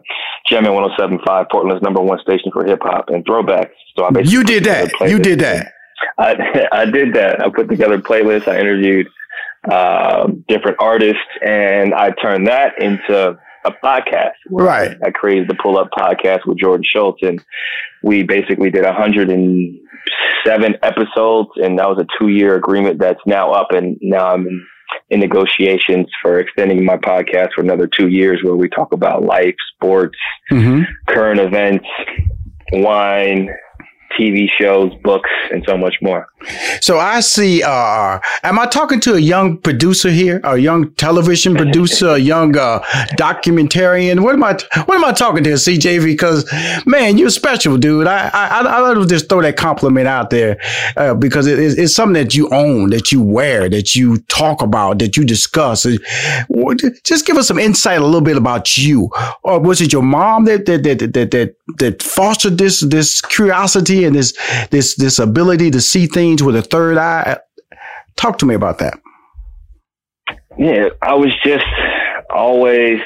Jammin' 0.48 0.72
1075, 0.72 1.46
Portland's 1.50 1.82
number 1.82 2.00
one 2.00 2.18
station 2.20 2.50
for 2.52 2.64
hip 2.64 2.80
hop 2.82 3.08
and 3.08 3.24
throwbacks. 3.24 3.70
So 3.96 4.04
I 4.04 4.10
basically 4.10 4.32
You 4.32 4.44
did 4.44 4.64
that. 4.64 4.92
You 5.00 5.18
did 5.18 5.40
that. 5.40 5.72
I, 6.18 6.66
I 6.72 6.84
did 6.84 7.14
that. 7.14 7.40
I 7.40 7.48
put 7.50 7.68
together 7.68 7.98
playlists. 7.98 8.48
I 8.48 8.60
interviewed 8.60 9.08
uh, 9.70 10.28
different 10.48 10.76
artists 10.80 11.22
and 11.44 11.94
I 11.94 12.10
turned 12.10 12.46
that 12.48 12.80
into 12.80 13.38
a 13.64 13.72
podcast. 13.82 14.34
Right. 14.50 14.96
I 15.04 15.10
created 15.10 15.48
the 15.48 15.54
Pull 15.54 15.78
Up 15.78 15.88
podcast 15.96 16.46
with 16.46 16.58
Jordan 16.58 16.84
Schultz 16.86 17.22
and 17.22 17.42
we 18.02 18.22
basically 18.22 18.70
did 18.70 18.84
107 18.84 20.74
episodes 20.82 21.50
and 21.56 21.78
that 21.78 21.88
was 21.88 21.98
a 21.98 22.06
two 22.20 22.28
year 22.28 22.56
agreement 22.56 22.98
that's 22.98 23.20
now 23.26 23.52
up 23.52 23.68
and 23.70 23.96
now 24.02 24.28
I'm 24.28 24.46
in 24.46 24.66
in 25.10 25.20
negotiations 25.20 26.06
for 26.22 26.38
extending 26.38 26.84
my 26.84 26.96
podcast 26.96 27.52
for 27.54 27.60
another 27.60 27.86
two 27.86 28.08
years 28.08 28.40
where 28.42 28.56
we 28.56 28.68
talk 28.68 28.92
about 28.92 29.22
life, 29.22 29.54
sports, 29.74 30.18
mm-hmm. 30.50 30.82
current 31.08 31.40
events, 31.40 31.86
wine, 32.72 33.50
TV 34.18 34.48
shows, 34.58 34.92
books, 35.02 35.30
and 35.50 35.64
so 35.66 35.76
much 35.76 35.96
more. 36.00 36.28
So 36.80 36.98
I 36.98 37.20
see. 37.20 37.62
Uh, 37.62 38.18
am 38.42 38.58
I 38.58 38.66
talking 38.66 39.00
to 39.00 39.14
a 39.14 39.18
young 39.18 39.58
producer 39.58 40.10
here? 40.10 40.40
A 40.44 40.56
young 40.56 40.92
television 40.94 41.54
producer, 41.62 42.10
a 42.10 42.18
young 42.18 42.56
uh, 42.56 42.80
documentarian? 43.18 44.20
What 44.20 44.34
am 44.34 44.44
I? 44.44 44.58
What 44.84 44.96
am 44.96 45.04
I 45.04 45.12
talking 45.12 45.44
to, 45.44 45.50
CJ? 45.50 46.04
Because 46.04 46.50
man, 46.86 47.18
you're 47.18 47.30
special, 47.30 47.76
dude. 47.76 48.06
I 48.06 48.28
I 48.28 48.60
I 48.60 48.80
love 48.80 48.98
to 48.98 49.06
just 49.06 49.28
throw 49.28 49.42
that 49.42 49.56
compliment 49.56 50.08
out 50.08 50.30
there 50.30 50.60
uh, 50.96 51.14
because 51.14 51.46
it, 51.46 51.58
it's, 51.58 51.76
it's 51.76 51.94
something 51.94 52.22
that 52.22 52.34
you 52.34 52.48
own, 52.50 52.90
that 52.90 53.12
you 53.12 53.22
wear, 53.22 53.68
that 53.68 53.94
you 53.94 54.18
talk 54.28 54.62
about, 54.62 54.98
that 54.98 55.16
you 55.16 55.24
discuss. 55.24 55.86
Just 57.04 57.26
give 57.26 57.36
us 57.36 57.48
some 57.48 57.58
insight, 57.58 57.98
a 57.98 58.04
little 58.04 58.20
bit 58.20 58.36
about 58.36 58.76
you. 58.76 59.10
Or 59.42 59.60
was 59.60 59.80
it 59.80 59.92
your 59.92 60.02
mom 60.02 60.44
that 60.44 60.66
that 60.66 60.82
that 60.84 60.98
that 61.14 61.30
that, 61.30 61.56
that 61.78 62.02
fostered 62.02 62.58
this 62.58 62.80
this 62.80 63.20
curiosity? 63.20 64.03
And 64.04 64.14
this 64.14 64.32
this 64.70 64.96
this 64.96 65.18
ability 65.18 65.70
to 65.72 65.80
see 65.80 66.06
things 66.06 66.42
with 66.42 66.56
a 66.56 66.62
third 66.62 66.98
eye. 66.98 67.38
Talk 68.16 68.38
to 68.38 68.46
me 68.46 68.54
about 68.54 68.78
that. 68.78 68.98
Yeah, 70.56 70.88
I 71.02 71.14
was 71.14 71.32
just 71.44 71.64
always 72.30 72.98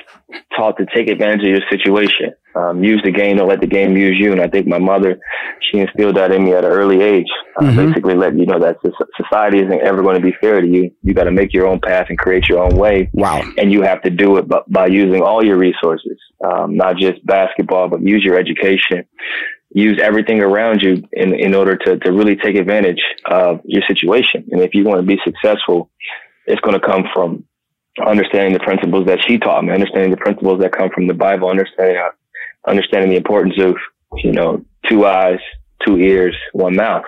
taught 0.56 0.76
to 0.78 0.86
take 0.94 1.08
advantage 1.08 1.40
of 1.40 1.48
your 1.48 1.60
situation. 1.70 2.32
Um, 2.54 2.82
use 2.82 3.00
the 3.04 3.12
game, 3.12 3.36
don't 3.36 3.48
let 3.48 3.60
the 3.60 3.66
game 3.66 3.96
use 3.96 4.16
you. 4.18 4.32
And 4.32 4.40
I 4.40 4.48
think 4.48 4.66
my 4.66 4.78
mother, 4.78 5.20
she 5.70 5.78
instilled 5.78 6.16
that 6.16 6.32
in 6.32 6.44
me 6.44 6.54
at 6.54 6.64
an 6.64 6.70
early 6.70 7.02
age. 7.02 7.28
Uh, 7.56 7.64
mm-hmm. 7.64 7.88
Basically, 7.88 8.14
let 8.14 8.36
you 8.36 8.46
know 8.46 8.58
that 8.58 8.78
society 9.16 9.58
isn't 9.58 9.80
ever 9.82 10.02
going 10.02 10.16
to 10.16 10.22
be 10.22 10.34
fair 10.40 10.60
to 10.60 10.66
you. 10.66 10.90
You 11.02 11.14
got 11.14 11.24
to 11.24 11.30
make 11.30 11.52
your 11.52 11.66
own 11.66 11.80
path 11.80 12.06
and 12.08 12.18
create 12.18 12.48
your 12.48 12.60
own 12.60 12.76
way. 12.76 13.10
Wow! 13.12 13.42
And 13.58 13.70
you 13.70 13.82
have 13.82 14.02
to 14.02 14.10
do 14.10 14.38
it 14.38 14.48
by, 14.48 14.60
by 14.68 14.86
using 14.86 15.22
all 15.22 15.44
your 15.44 15.56
resources, 15.56 16.18
um, 16.44 16.76
not 16.76 16.96
just 16.96 17.24
basketball, 17.26 17.88
but 17.88 18.02
use 18.02 18.24
your 18.24 18.38
education, 18.38 19.04
use 19.70 20.00
everything 20.02 20.40
around 20.40 20.82
you 20.82 21.02
in 21.12 21.34
in 21.34 21.54
order 21.54 21.76
to 21.76 21.98
to 21.98 22.12
really 22.12 22.37
take 22.37 22.56
advantage 22.56 23.00
of 23.26 23.60
your 23.64 23.82
situation. 23.87 24.46
And 24.50 24.62
if 24.62 24.75
you 24.75 24.84
want 24.84 25.00
to 25.00 25.06
be 25.06 25.18
successful, 25.25 25.90
it's 26.46 26.60
going 26.60 26.78
to 26.78 26.87
come 26.87 27.04
from 27.12 27.44
understanding 28.06 28.52
the 28.52 28.60
principles 28.60 29.06
that 29.06 29.18
she 29.26 29.38
taught 29.38 29.64
me, 29.64 29.72
understanding 29.72 30.10
the 30.10 30.16
principles 30.16 30.60
that 30.60 30.72
come 30.72 30.90
from 30.94 31.06
the 31.06 31.14
Bible, 31.14 31.48
understanding 31.48 31.96
uh, 31.96 32.10
understanding 32.70 33.10
the 33.10 33.16
importance 33.16 33.54
of 33.60 33.76
you 34.22 34.32
know 34.32 34.64
two 34.88 35.06
eyes, 35.06 35.38
two 35.87 35.96
ears, 35.96 36.37
one 36.52 36.76
mouth. 36.76 37.04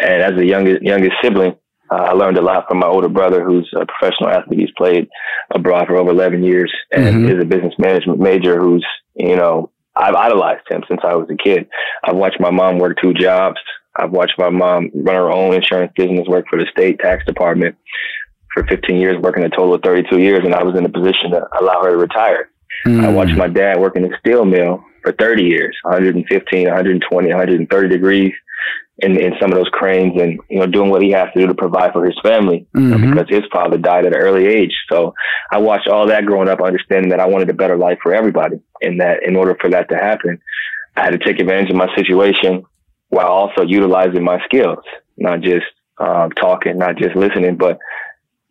And 0.00 0.22
as 0.22 0.40
a 0.40 0.44
youngest 0.44 0.82
youngest 0.82 1.16
sibling, 1.22 1.56
uh, 1.90 1.94
I 1.94 2.12
learned 2.12 2.38
a 2.38 2.42
lot 2.42 2.66
from 2.68 2.78
my 2.78 2.86
older 2.86 3.08
brother, 3.08 3.44
who's 3.44 3.68
a 3.74 3.84
professional 3.84 4.30
athlete. 4.30 4.60
He's 4.60 4.70
played 4.76 5.08
abroad 5.50 5.86
for 5.86 5.96
over 5.96 6.10
11 6.10 6.44
years 6.44 6.72
and 6.92 7.04
mm-hmm. 7.04 7.36
is 7.36 7.42
a 7.42 7.46
business 7.46 7.74
management 7.78 8.20
major. 8.20 8.58
Who's 8.58 8.86
you 9.14 9.36
know 9.36 9.70
I've 9.96 10.14
idolized 10.14 10.70
him 10.70 10.82
since 10.88 11.00
I 11.04 11.14
was 11.14 11.28
a 11.30 11.36
kid. 11.36 11.68
I've 12.04 12.16
watched 12.16 12.40
my 12.40 12.50
mom 12.50 12.78
work 12.78 12.96
two 13.02 13.14
jobs. 13.14 13.58
I've 13.98 14.12
watched 14.12 14.38
my 14.38 14.50
mom 14.50 14.90
run 14.94 15.16
her 15.16 15.32
own 15.32 15.54
insurance 15.54 15.92
business, 15.96 16.28
work 16.28 16.46
for 16.48 16.58
the 16.58 16.66
state 16.70 17.00
tax 17.00 17.24
department 17.26 17.76
for 18.54 18.64
15 18.66 18.96
years, 18.96 19.20
working 19.20 19.44
a 19.44 19.48
total 19.48 19.74
of 19.74 19.82
32 19.82 20.18
years, 20.18 20.40
and 20.44 20.54
I 20.54 20.62
was 20.62 20.76
in 20.76 20.84
a 20.84 20.88
position 20.88 21.30
to 21.32 21.42
allow 21.60 21.82
her 21.82 21.90
to 21.90 21.96
retire. 21.96 22.50
Mm. 22.86 23.04
I 23.04 23.12
watched 23.12 23.36
my 23.36 23.48
dad 23.48 23.78
work 23.78 23.96
in 23.96 24.04
a 24.04 24.18
steel 24.18 24.44
mill 24.44 24.82
for 25.02 25.12
30 25.12 25.42
years, 25.42 25.76
115, 25.82 26.64
120, 26.64 27.28
130 27.28 27.88
degrees 27.88 28.32
in, 28.98 29.18
in 29.18 29.32
some 29.40 29.50
of 29.50 29.58
those 29.58 29.68
cranes 29.72 30.20
and, 30.20 30.38
you 30.48 30.58
know, 30.58 30.66
doing 30.66 30.90
what 30.90 31.02
he 31.02 31.10
has 31.10 31.28
to 31.32 31.40
do 31.40 31.46
to 31.46 31.54
provide 31.54 31.92
for 31.92 32.04
his 32.04 32.18
family 32.22 32.66
mm-hmm. 32.74 33.10
because 33.10 33.28
his 33.28 33.44
father 33.52 33.78
died 33.78 34.04
at 34.04 34.14
an 34.14 34.20
early 34.20 34.46
age. 34.46 34.74
So 34.90 35.14
I 35.50 35.58
watched 35.58 35.88
all 35.88 36.06
that 36.08 36.26
growing 36.26 36.48
up, 36.48 36.60
understanding 36.60 37.10
that 37.10 37.20
I 37.20 37.26
wanted 37.26 37.50
a 37.50 37.54
better 37.54 37.76
life 37.76 37.98
for 38.02 38.14
everybody 38.14 38.60
and 38.82 39.00
that 39.00 39.22
in 39.26 39.36
order 39.36 39.56
for 39.60 39.70
that 39.70 39.88
to 39.88 39.96
happen, 39.96 40.40
I 40.96 41.04
had 41.04 41.10
to 41.10 41.18
take 41.18 41.40
advantage 41.40 41.70
of 41.70 41.76
my 41.76 41.88
situation 41.96 42.64
while 43.08 43.28
also 43.28 43.62
utilizing 43.62 44.22
my 44.22 44.38
skills, 44.44 44.84
not 45.16 45.40
just 45.40 45.66
um, 45.98 46.30
talking, 46.32 46.78
not 46.78 46.96
just 46.96 47.16
listening, 47.16 47.56
but 47.56 47.78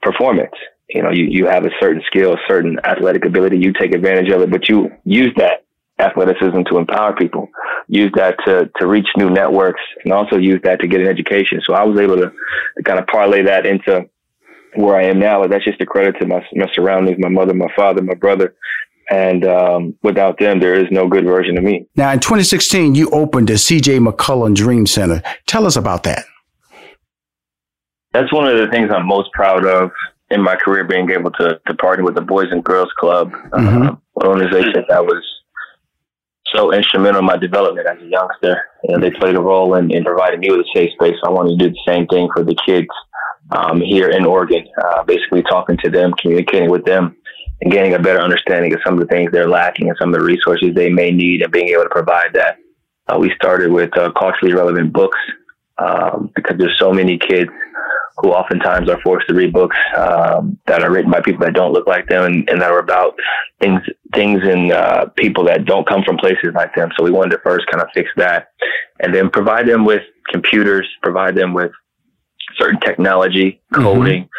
performance. 0.02 0.54
You 0.90 1.04
know, 1.04 1.12
you, 1.12 1.26
you 1.26 1.46
have 1.46 1.66
a 1.66 1.72
certain 1.80 2.02
skill, 2.08 2.34
a 2.34 2.38
certain 2.48 2.80
athletic 2.84 3.26
ability, 3.26 3.58
you 3.60 3.74
take 3.74 3.94
advantage 3.94 4.32
of 4.32 4.42
it, 4.42 4.50
but 4.50 4.68
you 4.68 4.92
use 5.04 5.32
that 5.38 5.66
athleticism 6.00 6.62
to 6.70 6.78
empower 6.78 7.14
people, 7.14 7.50
use 7.88 8.12
that 8.16 8.38
to, 8.46 8.70
to 8.78 8.88
reach 8.88 9.08
new 9.18 9.30
networks 9.30 9.82
and 10.04 10.14
also 10.14 10.38
use 10.38 10.62
that 10.64 10.80
to 10.80 10.88
get 10.88 11.02
an 11.02 11.08
education. 11.08 11.62
So 11.66 11.74
I 11.74 11.84
was 11.84 12.00
able 12.00 12.16
to, 12.18 12.32
to 12.78 12.84
kind 12.84 13.00
of 13.00 13.08
parlay 13.08 13.44
that 13.44 13.66
into 13.66 14.10
where 14.76 14.96
I 14.96 15.06
am 15.06 15.20
now. 15.20 15.46
That's 15.48 15.66
just 15.66 15.82
a 15.82 15.86
credit 15.86 16.20
to 16.20 16.28
my, 16.28 16.46
my 16.54 16.70
surroundings, 16.74 17.18
my 17.20 17.30
mother, 17.30 17.54
my 17.54 17.72
father, 17.76 18.02
my 18.02 18.16
brother. 18.16 18.56
And 19.10 19.44
um, 19.46 19.96
without 20.04 20.38
them, 20.38 20.60
there 20.60 20.76
is 20.76 20.86
no 20.92 21.08
good 21.08 21.26
version 21.26 21.58
of 21.58 21.64
me. 21.64 21.88
Now, 21.96 22.12
in 22.12 22.20
2016, 22.20 22.94
you 22.94 23.10
opened 23.10 23.48
the 23.48 23.56
CJ 23.56 24.08
McCollum 24.08 24.54
Dream 24.54 24.86
Center. 24.86 25.24
Tell 25.48 25.66
us 25.66 25.76
about 25.76 26.04
that. 26.04 26.26
That's 28.14 28.32
one 28.32 28.48
of 28.48 28.58
the 28.58 28.68
things 28.68 28.92
I'm 28.94 29.08
most 29.08 29.32
proud 29.34 29.66
of 29.66 29.92
in 30.32 30.42
my 30.42 30.56
career, 30.56 30.84
being 30.84 31.10
able 31.10 31.32
to, 31.32 31.60
to 31.66 31.74
partner 31.74 32.06
with 32.06 32.16
the 32.16 32.22
Boys 32.22 32.50
and 32.52 32.64
Girls 32.64 32.92
Club, 33.00 33.32
mm-hmm. 33.32 33.82
uh, 33.82 33.92
an 33.92 34.28
organization 34.28 34.86
that 34.88 35.04
was 35.04 35.24
so 36.56 36.74
instrumental 36.74 37.20
in 37.20 37.26
my 37.26 37.38
development 37.38 37.88
as 37.88 38.02
a 38.02 38.06
youngster. 38.06 38.62
You 38.84 38.96
know, 38.96 39.02
they 39.02 39.12
played 39.12 39.36
a 39.36 39.42
role 39.42 39.76
in, 39.76 39.92
in 39.92 40.04
providing 40.04 40.40
me 40.40 40.52
with 40.52 40.62
a 40.62 40.70
safe 40.76 40.92
space. 40.94 41.16
I 41.24 41.30
wanted 41.30 41.58
to 41.58 41.66
do 41.66 41.72
the 41.72 41.92
same 41.92 42.08
thing 42.08 42.30
for 42.34 42.44
the 42.44 42.58
kids 42.66 42.88
um, 43.52 43.82
here 43.82 44.10
in 44.10 44.26
Oregon, 44.26 44.66
uh, 44.84 45.04
basically 45.04 45.44
talking 45.44 45.78
to 45.84 45.90
them, 45.90 46.14
communicating 46.22 46.70
with 46.70 46.86
them, 46.86 47.16
and 47.62 47.72
getting 47.72 47.94
a 47.94 48.00
better 48.00 48.20
understanding 48.20 48.74
of 48.74 48.80
some 48.86 48.94
of 48.94 49.00
the 49.00 49.08
things 49.08 49.32
they're 49.32 49.50
lacking 49.50 49.90
and 49.90 49.98
some 50.00 50.14
of 50.14 50.20
the 50.20 50.26
resources 50.26 50.74
they 50.76 50.90
may 50.90 51.12
need 51.12 51.42
and 51.42 51.52
being 51.52 51.70
able 51.70 51.84
to 51.84 51.90
provide 51.90 52.34
that. 52.34 52.58
Uh, 53.08 53.18
we 53.18 53.32
started 53.36 53.72
with 53.72 53.96
uh, 53.98 54.12
culturally 54.18 54.54
relevant 54.54 54.94
books 54.94 55.18
um, 55.78 56.30
because 56.36 56.58
there's 56.58 56.78
so 56.78 56.92
many 56.92 57.18
kids 57.18 57.50
who 58.18 58.32
oftentimes 58.32 58.90
are 58.90 59.00
forced 59.02 59.28
to 59.28 59.34
read 59.34 59.54
books 59.54 59.78
um, 59.96 60.58
that 60.68 60.84
are 60.84 60.92
written 60.92 61.12
by 61.12 61.22
people 61.22 61.46
that 61.46 61.54
don't 61.54 61.74
look 61.74 61.88
like 61.88 62.08
them 62.08 62.26
and, 62.26 62.50
and 62.50 62.62
that 62.62 62.72
are 62.72 62.80
about 62.80 63.16
things 63.62 63.82
things 64.14 64.42
and 64.44 64.72
uh, 64.72 65.06
people 65.18 65.44
that 65.46 65.66
don't 65.66 65.88
come 65.88 66.04
from 66.04 66.18
places 66.18 66.52
like 66.56 66.74
them. 66.76 66.90
So 66.98 67.04
we 67.04 67.12
wanted 67.12 67.32
to 67.32 67.42
first 67.44 67.68
kind 67.68 67.82
of 67.82 67.90
fix 67.94 68.10
that, 68.18 68.50
and 69.00 69.14
then 69.14 69.30
provide 69.30 69.68
them 69.68 69.86
with 69.86 70.02
computers, 70.30 70.88
provide 71.02 71.36
them 71.36 71.54
with 71.54 71.72
certain 72.58 72.80
technology, 72.80 73.62
mm-hmm. 73.74 73.84
coding. 73.84 74.24
Mm-hmm. 74.24 74.30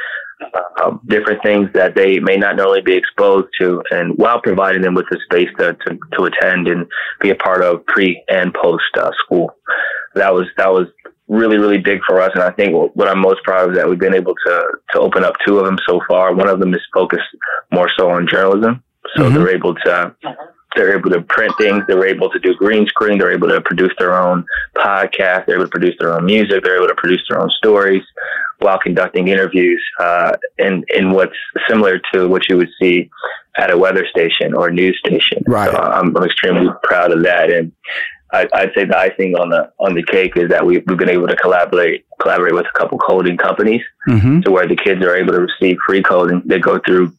Uh, 0.82 0.96
different 1.06 1.42
things 1.42 1.68
that 1.74 1.94
they 1.94 2.18
may 2.18 2.34
not 2.36 2.56
normally 2.56 2.80
be 2.80 2.96
exposed 2.96 3.48
to, 3.60 3.82
and 3.90 4.16
while 4.16 4.40
providing 4.40 4.80
them 4.80 4.94
with 4.94 5.04
the 5.10 5.20
space 5.24 5.50
to, 5.58 5.76
to, 5.86 5.98
to 6.16 6.24
attend 6.24 6.66
and 6.66 6.86
be 7.20 7.28
a 7.28 7.34
part 7.34 7.62
of 7.62 7.84
pre 7.84 8.24
and 8.28 8.54
post 8.54 8.84
uh, 8.96 9.10
school. 9.22 9.54
That 10.14 10.32
was 10.32 10.46
that 10.56 10.72
was 10.72 10.86
really, 11.30 11.58
really 11.58 11.78
big 11.78 12.00
for 12.06 12.20
us. 12.20 12.32
And 12.34 12.42
I 12.42 12.50
think 12.50 12.74
what 12.74 13.08
I'm 13.08 13.20
most 13.20 13.42
proud 13.44 13.64
of 13.64 13.70
is 13.70 13.78
that 13.78 13.88
we've 13.88 13.98
been 13.98 14.14
able 14.14 14.34
to, 14.46 14.64
to 14.92 14.98
open 14.98 15.24
up 15.24 15.34
two 15.46 15.58
of 15.58 15.64
them 15.64 15.78
so 15.88 16.00
far. 16.08 16.34
One 16.34 16.48
of 16.48 16.58
them 16.58 16.74
is 16.74 16.80
focused 16.92 17.22
more 17.72 17.88
so 17.96 18.10
on 18.10 18.26
journalism. 18.28 18.82
So 19.14 19.22
mm-hmm. 19.22 19.34
they're 19.34 19.54
able 19.54 19.74
to, 19.76 20.14
they're 20.74 20.96
able 20.96 21.10
to 21.10 21.22
print 21.22 21.54
things. 21.56 21.84
They're 21.86 22.04
able 22.04 22.30
to 22.30 22.38
do 22.40 22.54
green 22.54 22.84
screen. 22.86 23.18
They're 23.18 23.32
able 23.32 23.48
to 23.48 23.60
produce 23.60 23.92
their 23.98 24.20
own 24.20 24.44
podcast. 24.76 25.46
They're 25.46 25.54
able 25.54 25.66
to 25.66 25.70
produce 25.70 25.94
their 26.00 26.12
own 26.12 26.26
music. 26.26 26.64
They're 26.64 26.76
able 26.76 26.88
to 26.88 26.96
produce 26.96 27.22
their 27.28 27.40
own 27.40 27.50
stories 27.50 28.02
while 28.58 28.78
conducting 28.78 29.28
interviews, 29.28 29.82
uh, 30.00 30.32
in, 30.58 30.84
in 30.94 31.12
what's 31.12 31.36
similar 31.68 32.00
to 32.12 32.28
what 32.28 32.48
you 32.48 32.56
would 32.56 32.68
see 32.80 33.08
at 33.56 33.70
a 33.70 33.78
weather 33.78 34.06
station 34.10 34.52
or 34.52 34.70
news 34.70 34.98
station. 35.04 35.42
Right. 35.46 35.70
So 35.70 35.78
I'm, 35.78 36.14
I'm 36.16 36.24
extremely 36.24 36.70
proud 36.82 37.12
of 37.12 37.22
that. 37.22 37.50
And 37.50 37.72
I, 38.32 38.46
would 38.64 38.72
say 38.74 38.84
the 38.84 38.96
icing 38.96 39.34
on 39.34 39.50
the 39.50 39.72
on 39.78 39.94
the 39.94 40.04
cake 40.04 40.36
is 40.36 40.48
that 40.50 40.64
we, 40.64 40.78
we've 40.86 40.98
been 40.98 41.10
able 41.10 41.26
to 41.28 41.36
collaborate 41.36 42.06
collaborate 42.20 42.54
with 42.54 42.66
a 42.66 42.78
couple 42.78 42.98
coding 42.98 43.36
companies 43.36 43.82
mm-hmm. 44.08 44.40
to 44.40 44.50
where 44.50 44.68
the 44.68 44.76
kids 44.76 45.02
are 45.04 45.16
able 45.16 45.32
to 45.32 45.40
receive 45.40 45.78
free 45.86 46.02
coding. 46.02 46.42
They 46.44 46.58
go 46.58 46.78
through 46.78 47.12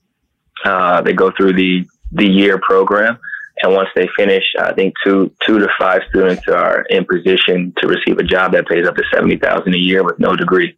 uh, 0.64 1.02
they 1.02 1.14
go 1.14 1.32
through 1.32 1.54
the 1.54 1.86
the 2.12 2.26
year 2.26 2.60
program, 2.60 3.18
and 3.64 3.74
once 3.74 3.90
they 3.96 4.08
finish, 4.18 4.44
I 4.60 4.74
think 4.74 4.94
two 5.04 5.32
two 5.46 5.60
to 5.60 5.68
five 5.78 6.02
students 6.10 6.48
are 6.48 6.84
in 6.90 7.06
position 7.06 7.74
to 7.78 7.88
receive 7.88 8.18
a 8.18 8.24
job 8.24 8.54
that 8.54 8.68
pays 8.68 8.88
up 8.88 8.96
to 8.96 9.04
seventy 9.14 9.38
thousand 9.38 9.74
a 9.76 9.80
year 9.80 10.04
with 10.04 10.20
no 10.20 10.36
degree. 10.36 10.76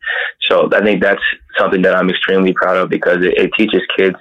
So 0.49 0.69
I 0.73 0.81
think 0.81 1.01
that's 1.01 1.21
something 1.57 1.81
that 1.83 1.95
I'm 1.95 2.09
extremely 2.09 2.53
proud 2.53 2.77
of 2.77 2.89
because 2.89 3.23
it, 3.23 3.37
it 3.37 3.51
teaches 3.57 3.81
kids, 3.97 4.17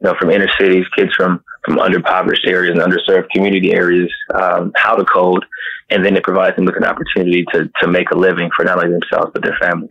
you 0.00 0.08
know, 0.08 0.14
from 0.18 0.30
inner 0.30 0.48
cities, 0.58 0.84
kids 0.96 1.14
from 1.16 1.42
from 1.64 1.78
underpoverished 1.78 2.46
areas 2.46 2.78
and 2.78 2.80
underserved 2.80 3.28
community 3.30 3.72
areas 3.72 4.12
um, 4.34 4.72
how 4.76 4.94
to 4.94 5.04
code, 5.04 5.44
and 5.90 6.04
then 6.04 6.16
it 6.16 6.22
provides 6.22 6.56
them 6.56 6.64
with 6.64 6.76
an 6.76 6.84
opportunity 6.84 7.44
to 7.52 7.70
to 7.80 7.88
make 7.88 8.10
a 8.10 8.16
living 8.16 8.50
for 8.56 8.64
not 8.64 8.82
only 8.82 8.98
themselves 8.98 9.30
but 9.32 9.42
their 9.42 9.56
families. 9.60 9.90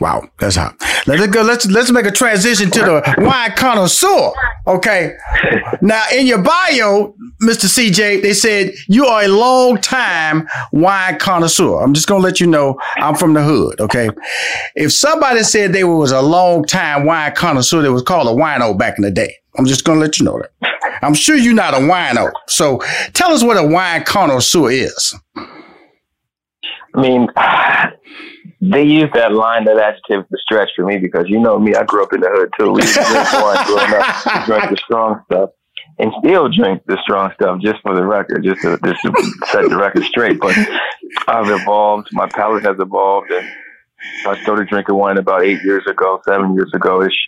Wow, 0.00 0.28
that's 0.38 0.56
hot. 0.56 0.76
Let's 1.06 1.26
go. 1.28 1.42
Let's 1.42 1.66
let's 1.66 1.90
make 1.90 2.06
a 2.06 2.10
transition 2.10 2.70
to 2.72 2.80
the 2.80 3.14
wine 3.18 3.52
connoisseur. 3.52 4.32
Okay. 4.66 5.16
now, 5.80 6.02
in 6.12 6.26
your 6.26 6.42
bio, 6.42 7.14
Mr. 7.42 7.66
CJ, 7.66 8.22
they 8.22 8.32
said 8.32 8.72
you 8.88 9.06
are 9.06 9.22
a 9.22 9.28
long 9.28 9.78
time 9.78 10.48
wine 10.72 11.18
connoisseur. 11.18 11.80
I'm 11.80 11.94
just 11.94 12.08
gonna 12.08 12.22
let 12.22 12.40
you 12.40 12.46
know 12.46 12.78
I'm 12.96 13.14
from 13.14 13.34
the 13.34 13.42
hood. 13.42 13.80
Okay. 13.80 14.10
If 14.74 14.92
somebody 14.92 15.42
said 15.42 15.72
they 15.72 15.84
was 15.84 16.10
a 16.10 16.22
long 16.22 16.64
time 16.64 17.06
wine 17.06 17.34
connoisseur, 17.34 17.82
they 17.82 17.88
was 17.88 18.02
called 18.02 18.26
a 18.26 18.40
wino 18.40 18.76
back 18.76 18.98
in 18.98 19.04
the 19.04 19.10
day. 19.10 19.36
I'm 19.56 19.66
just 19.66 19.84
gonna 19.84 20.00
let 20.00 20.18
you 20.18 20.24
know 20.24 20.40
that. 20.40 20.50
I'm 21.02 21.14
sure 21.14 21.36
you're 21.36 21.54
not 21.54 21.74
a 21.74 21.78
wino. 21.78 22.32
So 22.48 22.82
tell 23.12 23.30
us 23.30 23.44
what 23.44 23.56
a 23.56 23.66
wine 23.66 24.04
connoisseur 24.04 24.70
is. 24.70 25.14
I 26.94 27.00
mean, 27.02 27.28
they 28.60 28.82
use 28.82 29.10
that 29.14 29.32
line, 29.32 29.64
that 29.64 29.78
adjective, 29.78 30.28
to 30.28 30.36
stretch 30.38 30.70
for 30.76 30.84
me 30.84 30.98
because 30.98 31.26
you 31.28 31.40
know 31.40 31.58
me, 31.58 31.74
I 31.74 31.84
grew 31.84 32.02
up 32.02 32.12
in 32.12 32.20
the 32.20 32.30
hood 32.30 32.50
too. 32.58 32.72
We 32.72 32.82
drink 32.82 33.32
wine 33.32 33.94
up, 33.94 34.46
drink 34.46 34.70
the 34.70 34.76
strong 34.84 35.22
stuff, 35.26 35.50
and 35.98 36.12
still 36.18 36.48
drink 36.48 36.82
the 36.86 36.98
strong 37.02 37.32
stuff. 37.34 37.60
Just 37.60 37.80
for 37.82 37.94
the 37.94 38.04
record, 38.04 38.44
just 38.44 38.62
to, 38.62 38.78
just 38.84 39.02
to 39.02 39.12
set 39.46 39.68
the 39.68 39.76
record 39.76 40.04
straight. 40.04 40.40
But 40.40 40.56
I've 41.28 41.48
evolved. 41.48 42.08
My 42.12 42.26
palate 42.26 42.64
has 42.64 42.76
evolved, 42.78 43.30
and 43.30 43.48
I 44.26 44.40
started 44.42 44.68
drinking 44.68 44.96
wine 44.96 45.18
about 45.18 45.42
eight 45.42 45.62
years 45.62 45.84
ago, 45.86 46.20
seven 46.26 46.54
years 46.54 46.70
ago 46.74 47.02
ish, 47.02 47.18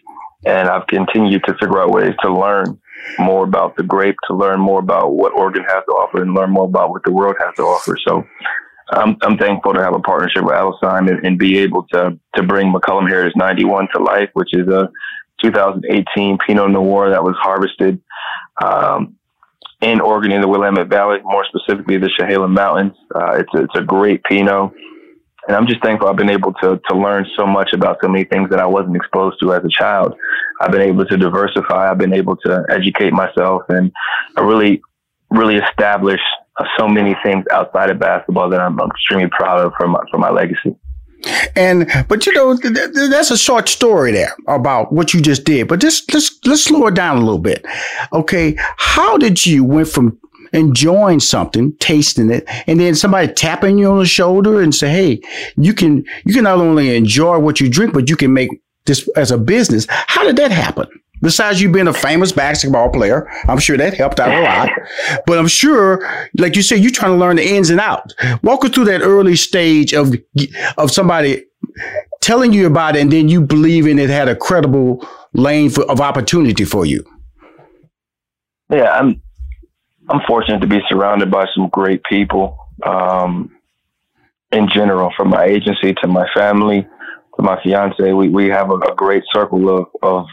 and 0.44 0.68
I've 0.68 0.86
continued 0.86 1.44
to 1.44 1.54
figure 1.54 1.80
out 1.80 1.90
ways 1.90 2.14
to 2.22 2.32
learn 2.32 2.78
more 3.18 3.44
about 3.44 3.76
the 3.76 3.82
grape, 3.82 4.16
to 4.26 4.34
learn 4.34 4.60
more 4.60 4.80
about 4.80 5.14
what 5.14 5.32
Oregon 5.32 5.62
has 5.62 5.84
to 5.84 5.92
offer, 5.92 6.20
and 6.20 6.34
learn 6.34 6.50
more 6.50 6.66
about 6.66 6.90
what 6.90 7.04
the 7.04 7.12
world 7.12 7.36
has 7.40 7.54
to 7.56 7.62
offer. 7.62 7.96
So 8.06 8.24
I'm, 8.90 9.16
I'm 9.22 9.36
thankful 9.36 9.74
to 9.74 9.82
have 9.82 9.94
a 9.94 10.00
partnership 10.00 10.44
with 10.44 10.54
Alcyon 10.54 11.08
and, 11.08 11.26
and 11.26 11.38
be 11.38 11.58
able 11.58 11.84
to 11.92 12.18
to 12.34 12.42
bring 12.42 12.72
McCollum 12.72 13.08
Heritage 13.08 13.34
91 13.36 13.88
to 13.94 14.02
life, 14.02 14.30
which 14.32 14.50
is 14.52 14.66
a 14.68 14.90
2018 15.42 16.38
Pinot 16.46 16.70
Noir 16.70 17.10
that 17.10 17.22
was 17.22 17.36
harvested 17.38 18.00
um, 18.62 19.16
in 19.80 20.00
Oregon 20.00 20.32
in 20.32 20.40
the 20.40 20.48
Willamette 20.48 20.88
Valley, 20.88 21.18
more 21.22 21.44
specifically 21.44 21.98
the 21.98 22.10
Chehalem 22.18 22.52
Mountains. 22.52 22.94
Uh, 23.14 23.32
it's 23.34 23.54
a, 23.54 23.64
it's 23.64 23.76
a 23.76 23.82
great 23.82 24.24
Pinot, 24.24 24.72
and 25.46 25.56
I'm 25.56 25.66
just 25.66 25.82
thankful 25.82 26.08
I've 26.08 26.16
been 26.16 26.30
able 26.30 26.54
to 26.54 26.80
to 26.88 26.96
learn 26.96 27.26
so 27.36 27.46
much 27.46 27.72
about 27.74 27.98
so 28.02 28.08
many 28.08 28.24
things 28.24 28.48
that 28.50 28.58
I 28.58 28.66
wasn't 28.66 28.96
exposed 28.96 29.38
to 29.40 29.52
as 29.52 29.64
a 29.64 29.68
child. 29.68 30.14
I've 30.60 30.72
been 30.72 30.82
able 30.82 31.04
to 31.04 31.16
diversify. 31.16 31.90
I've 31.90 31.98
been 31.98 32.14
able 32.14 32.36
to 32.38 32.64
educate 32.70 33.12
myself, 33.12 33.62
and 33.68 33.92
I 34.36 34.40
really 34.40 34.80
really 35.30 35.56
establish 35.56 36.20
so 36.78 36.88
many 36.88 37.16
things 37.22 37.44
outside 37.52 37.90
of 37.90 37.98
basketball 37.98 38.48
that 38.50 38.60
I'm 38.60 38.78
extremely 38.80 39.28
proud 39.28 39.64
of 39.64 39.72
for 39.78 39.88
my 39.88 40.00
for 40.10 40.18
my 40.18 40.30
legacy. 40.30 40.76
And 41.56 41.90
but 42.08 42.26
you 42.26 42.32
know 42.32 42.56
th- 42.56 42.74
th- 42.74 43.10
that's 43.10 43.30
a 43.30 43.38
short 43.38 43.68
story 43.68 44.12
there 44.12 44.34
about 44.46 44.92
what 44.92 45.12
you 45.12 45.20
just 45.20 45.44
did. 45.44 45.68
But 45.68 45.80
just 45.80 46.12
let's 46.14 46.38
let's 46.44 46.64
slow 46.64 46.86
it 46.86 46.94
down 46.94 47.16
a 47.16 47.20
little 47.20 47.40
bit. 47.40 47.64
Okay, 48.12 48.56
how 48.76 49.18
did 49.18 49.44
you 49.44 49.64
went 49.64 49.88
from 49.88 50.18
enjoying 50.52 51.20
something, 51.20 51.76
tasting 51.78 52.30
it, 52.30 52.44
and 52.66 52.80
then 52.80 52.94
somebody 52.94 53.32
tapping 53.32 53.78
you 53.78 53.90
on 53.90 53.98
the 53.98 54.06
shoulder 54.06 54.60
and 54.60 54.74
say, 54.74 54.88
"Hey, 54.88 55.20
you 55.56 55.74
can 55.74 56.04
you 56.24 56.34
can 56.34 56.44
not 56.44 56.58
only 56.58 56.96
enjoy 56.96 57.38
what 57.38 57.60
you 57.60 57.68
drink, 57.68 57.92
but 57.92 58.08
you 58.08 58.16
can 58.16 58.32
make 58.32 58.50
this 58.86 59.08
as 59.16 59.30
a 59.30 59.38
business." 59.38 59.86
How 59.88 60.24
did 60.24 60.36
that 60.36 60.52
happen? 60.52 60.86
Besides 61.20 61.60
you 61.60 61.70
being 61.70 61.88
a 61.88 61.92
famous 61.92 62.32
basketball 62.32 62.90
player, 62.90 63.28
I'm 63.48 63.58
sure 63.58 63.76
that 63.76 63.94
helped 63.94 64.20
out 64.20 64.32
a 64.32 64.42
lot. 64.42 64.70
But 65.26 65.38
I'm 65.38 65.48
sure, 65.48 66.06
like 66.36 66.56
you 66.56 66.62
said, 66.62 66.80
you're 66.80 66.90
trying 66.90 67.12
to 67.12 67.18
learn 67.18 67.36
the 67.36 67.46
ins 67.46 67.70
and 67.70 67.80
outs. 67.80 68.14
Walk 68.42 68.64
us 68.64 68.70
through 68.70 68.86
that 68.86 69.02
early 69.02 69.36
stage 69.36 69.92
of 69.92 70.14
of 70.76 70.90
somebody 70.90 71.44
telling 72.20 72.52
you 72.52 72.66
about 72.66 72.96
it, 72.96 73.02
and 73.02 73.12
then 73.12 73.28
you 73.28 73.40
believing 73.40 73.98
it 73.98 74.10
had 74.10 74.28
a 74.28 74.36
credible 74.36 75.06
lane 75.32 75.70
for, 75.70 75.84
of 75.90 76.00
opportunity 76.00 76.64
for 76.64 76.86
you. 76.86 77.04
Yeah, 78.70 78.90
I'm 78.90 79.20
I'm 80.08 80.20
fortunate 80.26 80.60
to 80.60 80.66
be 80.66 80.80
surrounded 80.88 81.30
by 81.30 81.46
some 81.54 81.68
great 81.68 82.02
people. 82.04 82.56
Um, 82.84 83.54
in 84.50 84.68
general, 84.72 85.12
from 85.16 85.28
my 85.28 85.44
agency 85.44 85.94
to 85.94 86.06
my 86.06 86.26
family 86.34 86.86
to 87.38 87.42
my 87.42 87.60
fiance, 87.62 88.12
we, 88.12 88.28
we 88.28 88.48
have 88.48 88.70
a, 88.70 88.74
a 88.74 88.94
great 88.94 89.22
circle 89.32 89.78
of, 89.78 89.86
of 90.02 90.26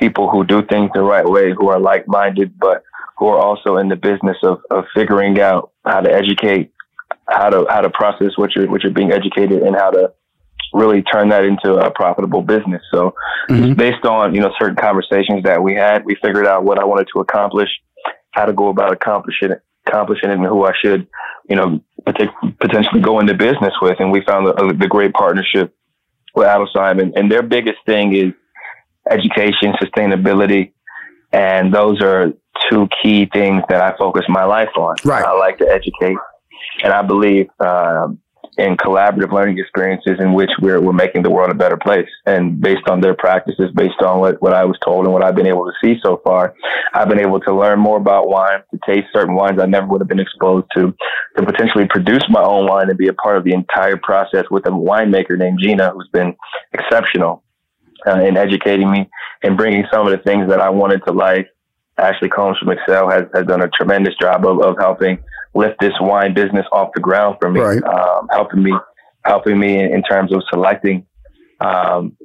people 0.00 0.30
who 0.30 0.44
do 0.44 0.62
things 0.66 0.90
the 0.94 1.02
right 1.02 1.24
way, 1.26 1.52
who 1.52 1.68
are 1.68 1.78
like 1.78 2.08
minded, 2.08 2.58
but 2.58 2.82
who 3.18 3.26
are 3.28 3.38
also 3.38 3.76
in 3.76 3.88
the 3.88 3.96
business 3.96 4.38
of, 4.42 4.58
of 4.70 4.84
figuring 4.94 5.38
out 5.40 5.70
how 5.84 6.00
to 6.00 6.10
educate, 6.10 6.72
how 7.28 7.50
to 7.50 7.66
how 7.68 7.82
to 7.82 7.90
process 7.90 8.32
what 8.36 8.56
you're 8.56 8.68
what 8.68 8.82
you're 8.82 8.92
being 8.92 9.12
educated 9.12 9.62
and 9.62 9.76
how 9.76 9.90
to 9.90 10.12
really 10.72 11.02
turn 11.02 11.28
that 11.28 11.44
into 11.44 11.74
a 11.74 11.90
profitable 11.90 12.42
business. 12.42 12.82
So 12.92 13.14
mm-hmm. 13.48 13.74
based 13.74 14.04
on, 14.04 14.34
you 14.34 14.40
know, 14.40 14.52
certain 14.58 14.76
conversations 14.76 15.42
that 15.44 15.62
we 15.62 15.74
had, 15.74 16.04
we 16.04 16.16
figured 16.22 16.46
out 16.46 16.64
what 16.64 16.78
I 16.78 16.84
wanted 16.84 17.08
to 17.14 17.20
accomplish, 17.20 17.68
how 18.30 18.44
to 18.46 18.52
go 18.52 18.68
about 18.68 18.92
accomplishing 18.92 19.50
it, 19.50 19.62
accomplishing 19.86 20.30
it 20.30 20.34
and 20.34 20.46
who 20.46 20.64
I 20.64 20.72
should, 20.80 21.08
you 21.48 21.56
know, 21.56 21.80
potentially 22.04 23.00
go 23.00 23.18
into 23.18 23.34
business 23.34 23.74
with. 23.82 23.98
And 23.98 24.12
we 24.12 24.22
found 24.24 24.46
the, 24.46 24.76
the 24.78 24.86
great 24.86 25.12
partnership 25.12 25.74
with 26.34 26.46
Adelsheim. 26.46 27.02
And, 27.02 27.16
and 27.16 27.30
their 27.30 27.42
biggest 27.42 27.78
thing 27.84 28.14
is 28.14 28.32
education, 29.10 29.74
sustainability, 29.82 30.72
and 31.32 31.74
those 31.74 32.00
are 32.02 32.32
two 32.70 32.88
key 33.02 33.26
things 33.32 33.62
that 33.68 33.80
I 33.80 33.96
focus 33.96 34.24
my 34.28 34.44
life 34.44 34.70
on. 34.76 34.96
Right. 35.04 35.24
I 35.24 35.32
like 35.32 35.58
to 35.58 35.68
educate, 35.68 36.16
and 36.82 36.92
I 36.92 37.02
believe 37.02 37.48
uh, 37.58 38.08
in 38.58 38.76
collaborative 38.76 39.32
learning 39.32 39.58
experiences 39.58 40.18
in 40.18 40.32
which 40.34 40.50
we're 40.60 40.80
we're 40.80 40.92
making 40.92 41.22
the 41.22 41.30
world 41.30 41.50
a 41.50 41.54
better 41.54 41.76
place. 41.76 42.08
And 42.26 42.60
based 42.60 42.88
on 42.88 43.00
their 43.00 43.14
practices, 43.14 43.70
based 43.74 44.02
on 44.02 44.20
what 44.20 44.40
what 44.42 44.52
I 44.52 44.64
was 44.64 44.76
told 44.84 45.04
and 45.04 45.12
what 45.12 45.24
I've 45.24 45.34
been 45.34 45.46
able 45.46 45.64
to 45.64 45.72
see 45.82 45.98
so 46.02 46.20
far, 46.24 46.54
I've 46.92 47.08
been 47.08 47.20
able 47.20 47.40
to 47.40 47.54
learn 47.54 47.78
more 47.78 47.96
about 47.96 48.28
wine, 48.28 48.60
to 48.72 48.78
taste 48.86 49.08
certain 49.12 49.34
wines 49.34 49.60
I 49.60 49.66
never 49.66 49.86
would 49.86 50.00
have 50.00 50.08
been 50.08 50.20
exposed 50.20 50.66
to, 50.76 50.94
to 51.36 51.46
potentially 51.46 51.86
produce 51.88 52.24
my 52.28 52.42
own 52.42 52.66
wine 52.66 52.88
and 52.88 52.98
be 52.98 53.08
a 53.08 53.14
part 53.14 53.36
of 53.36 53.44
the 53.44 53.52
entire 53.52 53.96
process 53.96 54.44
with 54.50 54.66
a 54.66 54.70
winemaker 54.70 55.38
named 55.38 55.58
Gina, 55.62 55.90
who's 55.90 56.08
been 56.12 56.34
exceptional 56.72 57.42
uh, 58.06 58.20
in 58.20 58.36
educating 58.36 58.90
me 58.90 59.08
and 59.42 59.56
bringing 59.56 59.84
some 59.92 60.06
of 60.06 60.12
the 60.12 60.18
things 60.18 60.48
that 60.48 60.60
I 60.60 60.70
wanted 60.70 61.02
to 61.06 61.12
life. 61.12 61.46
Ashley 61.98 62.28
Combs 62.28 62.58
from 62.58 62.70
Excel 62.70 63.10
has, 63.10 63.24
has 63.34 63.46
done 63.46 63.62
a 63.62 63.68
tremendous 63.68 64.14
job 64.20 64.46
of, 64.46 64.62
of 64.62 64.76
helping 64.78 65.18
lift 65.54 65.78
this 65.80 65.92
wine 66.00 66.32
business 66.32 66.64
off 66.72 66.90
the 66.94 67.00
ground 67.00 67.36
for 67.40 67.50
me, 67.50 67.60
right. 67.60 67.82
um, 67.84 68.28
helping 68.30 68.62
me, 68.62 68.72
helping 69.24 69.58
me 69.58 69.78
in, 69.78 69.94
in 69.94 70.02
terms 70.02 70.32
of 70.32 70.42
selecting 70.50 71.06
um, 71.60 72.16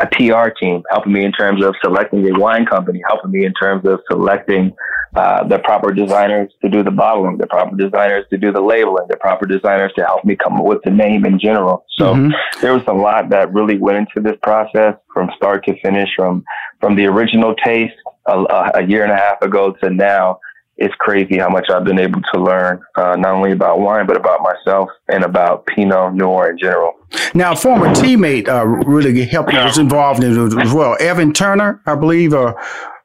a 0.00 0.06
PR 0.06 0.50
team, 0.50 0.82
helping 0.90 1.12
me 1.12 1.24
in 1.24 1.32
terms 1.32 1.62
of 1.64 1.74
selecting 1.82 2.26
a 2.28 2.38
wine 2.38 2.66
company, 2.66 3.02
helping 3.06 3.30
me 3.30 3.44
in 3.44 3.52
terms 3.54 3.86
of 3.86 4.00
selecting 4.10 4.72
uh, 5.14 5.42
the 5.44 5.58
proper 5.58 5.92
designers 5.92 6.52
to 6.62 6.68
do 6.68 6.82
the 6.82 6.90
bottling, 6.90 7.36
the 7.36 7.46
proper 7.46 7.76
designers 7.76 8.24
to 8.30 8.38
do 8.38 8.52
the 8.52 8.60
labeling, 8.60 9.06
the 9.08 9.16
proper 9.16 9.44
designers 9.44 9.92
to 9.96 10.04
help 10.04 10.24
me 10.24 10.36
come 10.36 10.54
up 10.54 10.64
with 10.64 10.78
the 10.84 10.90
name 10.90 11.26
in 11.26 11.38
general. 11.38 11.84
So 11.98 12.14
mm-hmm. 12.14 12.30
there 12.60 12.74
was 12.74 12.84
a 12.86 12.92
lot 12.92 13.28
that 13.30 13.52
really 13.52 13.76
went 13.76 13.98
into 13.98 14.26
this 14.26 14.38
process 14.42 14.94
from 15.12 15.30
start 15.36 15.64
to 15.66 15.78
finish, 15.80 16.08
from 16.16 16.44
from 16.80 16.96
the 16.96 17.06
original 17.06 17.54
taste 17.56 17.94
a, 18.26 18.70
a 18.76 18.86
year 18.86 19.02
and 19.02 19.12
a 19.12 19.16
half 19.16 19.42
ago 19.42 19.72
to 19.82 19.90
now. 19.90 20.38
It's 20.80 20.94
crazy 20.98 21.36
how 21.36 21.50
much 21.50 21.66
I've 21.68 21.84
been 21.84 21.98
able 22.00 22.22
to 22.32 22.40
learn, 22.40 22.80
uh, 22.96 23.14
not 23.16 23.34
only 23.34 23.52
about 23.52 23.80
wine, 23.80 24.06
but 24.06 24.16
about 24.16 24.40
myself 24.40 24.88
and 25.08 25.22
about 25.24 25.66
Pinot 25.66 26.14
Noir 26.14 26.50
in 26.50 26.58
general. 26.58 26.94
Now, 27.34 27.52
a 27.52 27.56
former 27.56 27.88
teammate 27.88 28.48
uh, 28.48 28.64
really 28.66 29.24
helped 29.26 29.52
was 29.52 29.76
involved 29.76 30.24
in 30.24 30.32
it 30.32 30.58
as 30.58 30.72
well. 30.72 30.96
Evan 30.98 31.34
Turner, 31.34 31.82
I 31.84 31.96
believe, 31.96 32.32
uh, 32.32 32.54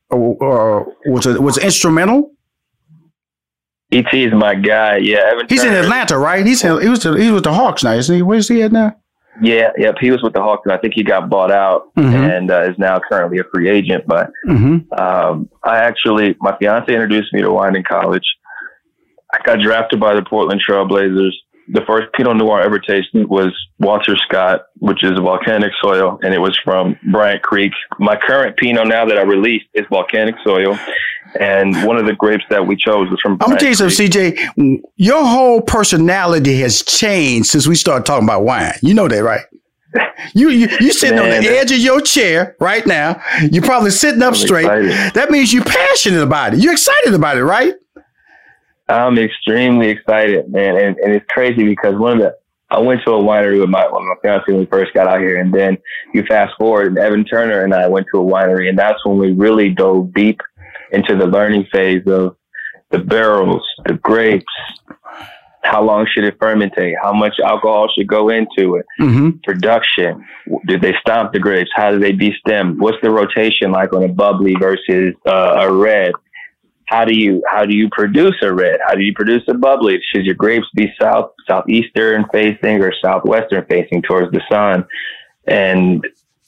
or 0.09 0.93
was 1.07 1.25
it 1.25 1.41
was 1.41 1.57
instrumental? 1.57 2.31
Et 3.91 4.05
is 4.13 4.33
my 4.33 4.55
guy. 4.55 4.97
Yeah, 4.97 5.31
Evan 5.33 5.47
he's 5.49 5.61
Turner. 5.61 5.77
in 5.77 5.83
Atlanta, 5.83 6.17
right? 6.17 6.45
He's 6.45 6.63
in, 6.63 6.81
he 6.81 6.87
was 6.87 7.03
he 7.03 7.29
was 7.29 7.41
the 7.41 7.53
Hawks 7.53 7.83
now, 7.83 7.91
isn't 7.91 8.15
he? 8.15 8.21
Where's 8.21 8.47
he 8.47 8.61
at 8.63 8.71
now? 8.71 8.95
Yeah, 9.41 9.71
yep. 9.77 9.95
He 9.99 10.11
was 10.11 10.23
with 10.23 10.33
the 10.33 10.41
Hawks, 10.41 10.61
and 10.65 10.73
I 10.73 10.77
think 10.77 10.93
he 10.93 11.03
got 11.03 11.29
bought 11.29 11.51
out 11.51 11.93
mm-hmm. 11.95 12.15
and 12.15 12.51
uh, 12.51 12.63
is 12.63 12.77
now 12.77 12.99
currently 13.09 13.39
a 13.39 13.43
free 13.53 13.69
agent. 13.69 14.05
But 14.07 14.31
mm-hmm. 14.47 14.93
um, 14.93 15.49
I 15.63 15.77
actually, 15.79 16.35
my 16.39 16.57
fiance 16.57 16.91
introduced 16.91 17.33
me 17.33 17.41
to 17.41 17.51
wine 17.51 17.75
in 17.75 17.83
college. 17.83 18.25
I 19.33 19.39
got 19.45 19.59
drafted 19.59 19.99
by 19.99 20.15
the 20.15 20.23
Portland 20.23 20.61
Trailblazers 20.67 21.33
the 21.67 21.81
first 21.87 22.13
Pinot 22.13 22.37
Noir 22.37 22.61
I 22.61 22.65
ever 22.65 22.79
tasted 22.79 23.27
was 23.27 23.51
Walter 23.79 24.15
Scott, 24.27 24.67
which 24.77 25.03
is 25.03 25.11
volcanic 25.19 25.71
soil, 25.81 26.19
and 26.21 26.33
it 26.33 26.39
was 26.39 26.57
from 26.63 26.97
Bryant 27.11 27.41
Creek. 27.41 27.71
My 27.99 28.15
current 28.15 28.55
Pinot 28.57 28.87
now 28.87 29.05
that 29.05 29.17
I 29.17 29.23
released 29.23 29.65
is 29.73 29.85
volcanic 29.89 30.35
soil, 30.43 30.77
and 31.39 31.85
one 31.85 31.97
of 31.97 32.05
the 32.05 32.13
grapes 32.13 32.43
that 32.49 32.65
we 32.65 32.75
chose 32.75 33.09
was 33.09 33.19
from. 33.21 33.33
I'm 33.33 33.49
gonna 33.49 33.59
tell 33.59 33.69
you 33.69 33.75
something, 33.75 34.07
CJ. 34.07 34.81
Your 34.95 35.25
whole 35.25 35.61
personality 35.61 36.59
has 36.59 36.81
changed 36.83 37.49
since 37.49 37.67
we 37.67 37.75
started 37.75 38.05
talking 38.05 38.27
about 38.27 38.43
wine. 38.43 38.73
You 38.81 38.93
know 38.93 39.07
that, 39.07 39.23
right? 39.23 39.45
You 40.33 40.49
you 40.49 40.67
you 40.79 40.91
sitting 40.91 41.17
Man, 41.17 41.37
on 41.37 41.43
the 41.43 41.49
edge 41.49 41.71
of 41.71 41.77
your 41.77 42.01
chair 42.01 42.55
right 42.59 42.85
now. 42.85 43.21
You're 43.51 43.63
probably 43.63 43.91
sitting 43.91 44.21
up 44.21 44.29
I'm 44.29 44.35
straight. 44.35 44.65
Excited. 44.65 45.13
That 45.13 45.31
means 45.31 45.53
you're 45.53 45.63
passionate 45.63 46.21
about 46.21 46.53
it. 46.53 46.59
You're 46.59 46.73
excited 46.73 47.13
about 47.13 47.37
it, 47.37 47.43
right? 47.43 47.73
I'm 48.87 49.17
extremely 49.17 49.89
excited, 49.89 50.51
man, 50.51 50.75
and, 50.75 50.97
and 50.97 51.13
it's 51.13 51.25
crazy 51.29 51.63
because 51.63 51.95
one 51.95 52.13
of 52.13 52.19
the 52.19 52.37
I 52.69 52.79
went 52.79 53.01
to 53.05 53.11
a 53.11 53.21
winery 53.21 53.59
with 53.59 53.69
my, 53.69 53.87
when 53.87 54.07
my 54.07 54.15
fiance 54.21 54.45
when 54.47 54.59
we 54.59 54.65
first 54.65 54.93
got 54.93 55.07
out 55.07 55.19
here, 55.19 55.39
and 55.39 55.53
then 55.53 55.77
you 56.13 56.25
fast 56.25 56.55
forward, 56.57 56.87
and 56.87 56.97
Evan 56.97 57.23
Turner 57.23 57.63
and 57.63 57.73
I 57.73 57.87
went 57.87 58.07
to 58.11 58.19
a 58.19 58.23
winery, 58.23 58.67
and 58.69 58.77
that's 58.77 59.05
when 59.05 59.17
we 59.17 59.31
really 59.31 59.69
dove 59.69 60.13
deep 60.13 60.41
into 60.91 61.15
the 61.15 61.25
learning 61.25 61.67
phase 61.71 62.03
of 62.07 62.35
the 62.91 62.99
barrels, 62.99 63.63
the 63.85 63.93
grapes, 63.95 64.45
how 65.63 65.83
long 65.83 66.07
should 66.13 66.23
it 66.23 66.37
fermentate, 66.39 66.93
how 67.01 67.11
much 67.11 67.39
alcohol 67.43 67.87
should 67.95 68.07
go 68.07 68.29
into 68.29 68.75
it, 68.75 68.85
mm-hmm. 68.99 69.31
production, 69.43 70.23
did 70.67 70.81
they 70.81 70.93
stomp 71.01 71.33
the 71.33 71.39
grapes, 71.39 71.71
how 71.73 71.91
do 71.91 71.99
they 71.99 72.13
destem, 72.13 72.77
what's 72.77 72.97
the 73.01 73.09
rotation 73.09 73.71
like 73.71 73.91
on 73.93 74.03
a 74.03 74.07
bubbly 74.07 74.55
versus 74.59 75.15
uh, 75.25 75.57
a 75.61 75.73
red, 75.73 76.11
how 76.87 77.03
do 77.03 77.15
you 77.15 77.41
how 77.47 77.65
do 77.65 77.75
you 77.75 77.89
produce 77.91 78.35
a 78.41 78.53
red? 78.53 78.79
How 78.85 78.93
do 78.93 79.01
you 79.01 79.13
produce 79.13 79.41
a 79.47 79.55
bubbly? 79.55 79.99
Should 80.13 80.25
your 80.25 80.35
grapes 80.35 80.67
be 80.75 80.93
south 81.01 81.31
southeastern 81.47 82.25
facing 82.31 82.81
or 82.81 82.93
southwestern 83.03 83.65
facing 83.65 84.03
towards 84.03 84.31
the 84.31 84.41
sun? 84.51 84.85
And 85.47 86.05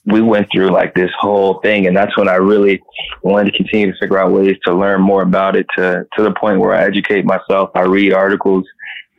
we 0.07 0.21
went 0.21 0.47
through 0.51 0.71
like 0.71 0.93
this 0.93 1.11
whole 1.19 1.59
thing, 1.61 1.87
and 1.87 1.95
that's 1.95 2.17
when 2.17 2.29
I 2.29 2.35
really 2.35 2.81
wanted 3.23 3.51
to 3.51 3.57
continue 3.57 3.91
to 3.91 3.97
figure 3.99 4.17
out 4.17 4.31
ways 4.31 4.57
to 4.65 4.73
learn 4.73 5.01
more 5.01 5.21
about 5.21 5.55
it. 5.55 5.65
To 5.75 6.05
to 6.15 6.23
the 6.23 6.31
point 6.31 6.59
where 6.59 6.73
I 6.73 6.83
educate 6.83 7.25
myself, 7.25 7.71
I 7.75 7.81
read 7.81 8.13
articles, 8.13 8.65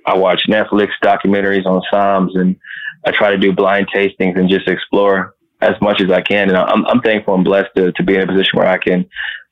I 0.08 0.16
watch 0.16 0.42
Netflix 0.48 0.88
documentaries 1.04 1.66
on 1.66 1.82
Somms 1.92 2.38
and 2.38 2.56
I 3.04 3.10
try 3.10 3.30
to 3.30 3.38
do 3.38 3.52
blind 3.52 3.88
tastings 3.94 4.38
and 4.38 4.48
just 4.48 4.66
explore 4.66 5.34
as 5.60 5.74
much 5.82 6.00
as 6.00 6.10
I 6.10 6.22
can. 6.22 6.48
And 6.48 6.56
I'm, 6.56 6.86
I'm 6.86 7.00
thankful 7.00 7.34
and 7.34 7.44
blessed 7.44 7.70
to, 7.76 7.92
to 7.92 8.02
be 8.02 8.14
in 8.14 8.22
a 8.22 8.26
position 8.26 8.58
where 8.58 8.66
I 8.66 8.78
can 8.78 9.04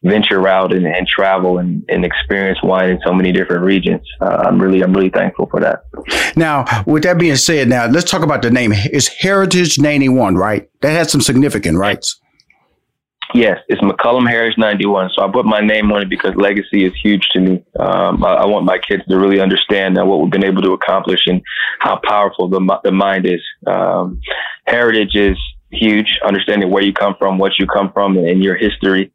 venture 0.09 0.47
out 0.49 0.73
and, 0.73 0.87
and 0.87 1.07
travel 1.07 1.59
and, 1.59 1.85
and, 1.88 2.05
experience 2.05 2.59
wine 2.62 2.90
in 2.90 3.01
so 3.05 3.12
many 3.12 3.33
different 3.33 3.62
regions. 3.62 4.03
Uh, 4.21 4.45
I'm 4.47 4.61
really, 4.61 4.83
I'm 4.83 4.92
really 4.92 5.11
thankful 5.11 5.47
for 5.51 5.61
that. 5.61 5.85
Now, 6.37 6.64
with 6.87 7.03
that 7.05 7.19
being 7.19 7.37
said, 7.37 7.69
now 7.69 7.87
let's 7.87 8.11
talk 8.11 8.23
about 8.23 8.42
the 8.42 8.51
name. 8.51 8.73
It's 8.75 9.09
Heritage 9.09 9.79
91, 9.79 10.37
right? 10.37 10.69
That 10.83 10.90
has 10.90 11.11
some 11.11 11.21
significant 11.21 11.79
rights. 11.79 12.21
Yes, 13.35 13.59
it's 13.69 13.81
McCollum 13.81 14.29
Heritage 14.29 14.57
91. 14.57 15.11
So 15.14 15.25
I 15.25 15.33
put 15.33 15.45
my 15.45 15.61
name 15.61 15.90
on 15.92 16.03
it 16.03 16.09
because 16.09 16.35
legacy 16.37 16.85
is 16.85 16.92
huge 17.03 17.29
to 17.33 17.40
me. 17.40 17.64
Um, 17.79 18.25
I, 18.25 18.35
I, 18.35 18.47
want 18.47 18.64
my 18.64 18.79
kids 18.79 19.03
to 19.09 19.19
really 19.19 19.40
understand 19.40 19.97
that 19.97 20.07
what 20.07 20.21
we've 20.21 20.31
been 20.31 20.45
able 20.45 20.62
to 20.62 20.73
accomplish 20.73 21.21
and 21.27 21.42
how 21.81 22.01
powerful 22.05 22.49
the, 22.49 22.81
the 22.85 22.92
mind 22.92 23.27
is. 23.27 23.42
Um, 23.66 24.21
heritage 24.66 25.16
is 25.16 25.37
huge, 25.71 26.19
understanding 26.27 26.71
where 26.71 26.83
you 26.83 26.92
come 26.92 27.14
from, 27.19 27.38
what 27.38 27.59
you 27.59 27.66
come 27.66 27.90
from, 27.92 28.16
and, 28.16 28.29
and 28.29 28.42
your 28.42 28.57
history. 28.57 29.12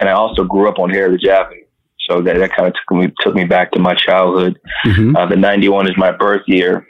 And 0.00 0.08
I 0.08 0.12
also 0.12 0.44
grew 0.44 0.68
up 0.68 0.78
on 0.78 0.90
Heritage 0.90 1.26
Avenue. 1.26 1.64
So 2.08 2.20
that, 2.22 2.36
that 2.36 2.52
kind 2.54 2.68
of 2.68 2.74
took 2.74 2.98
me, 2.98 3.12
took 3.20 3.34
me 3.34 3.44
back 3.44 3.70
to 3.72 3.78
my 3.78 3.94
childhood. 3.94 4.58
Mm-hmm. 4.86 5.16
Uh, 5.16 5.26
the 5.26 5.36
91 5.36 5.88
is 5.88 5.96
my 5.96 6.10
birth 6.10 6.42
year 6.46 6.86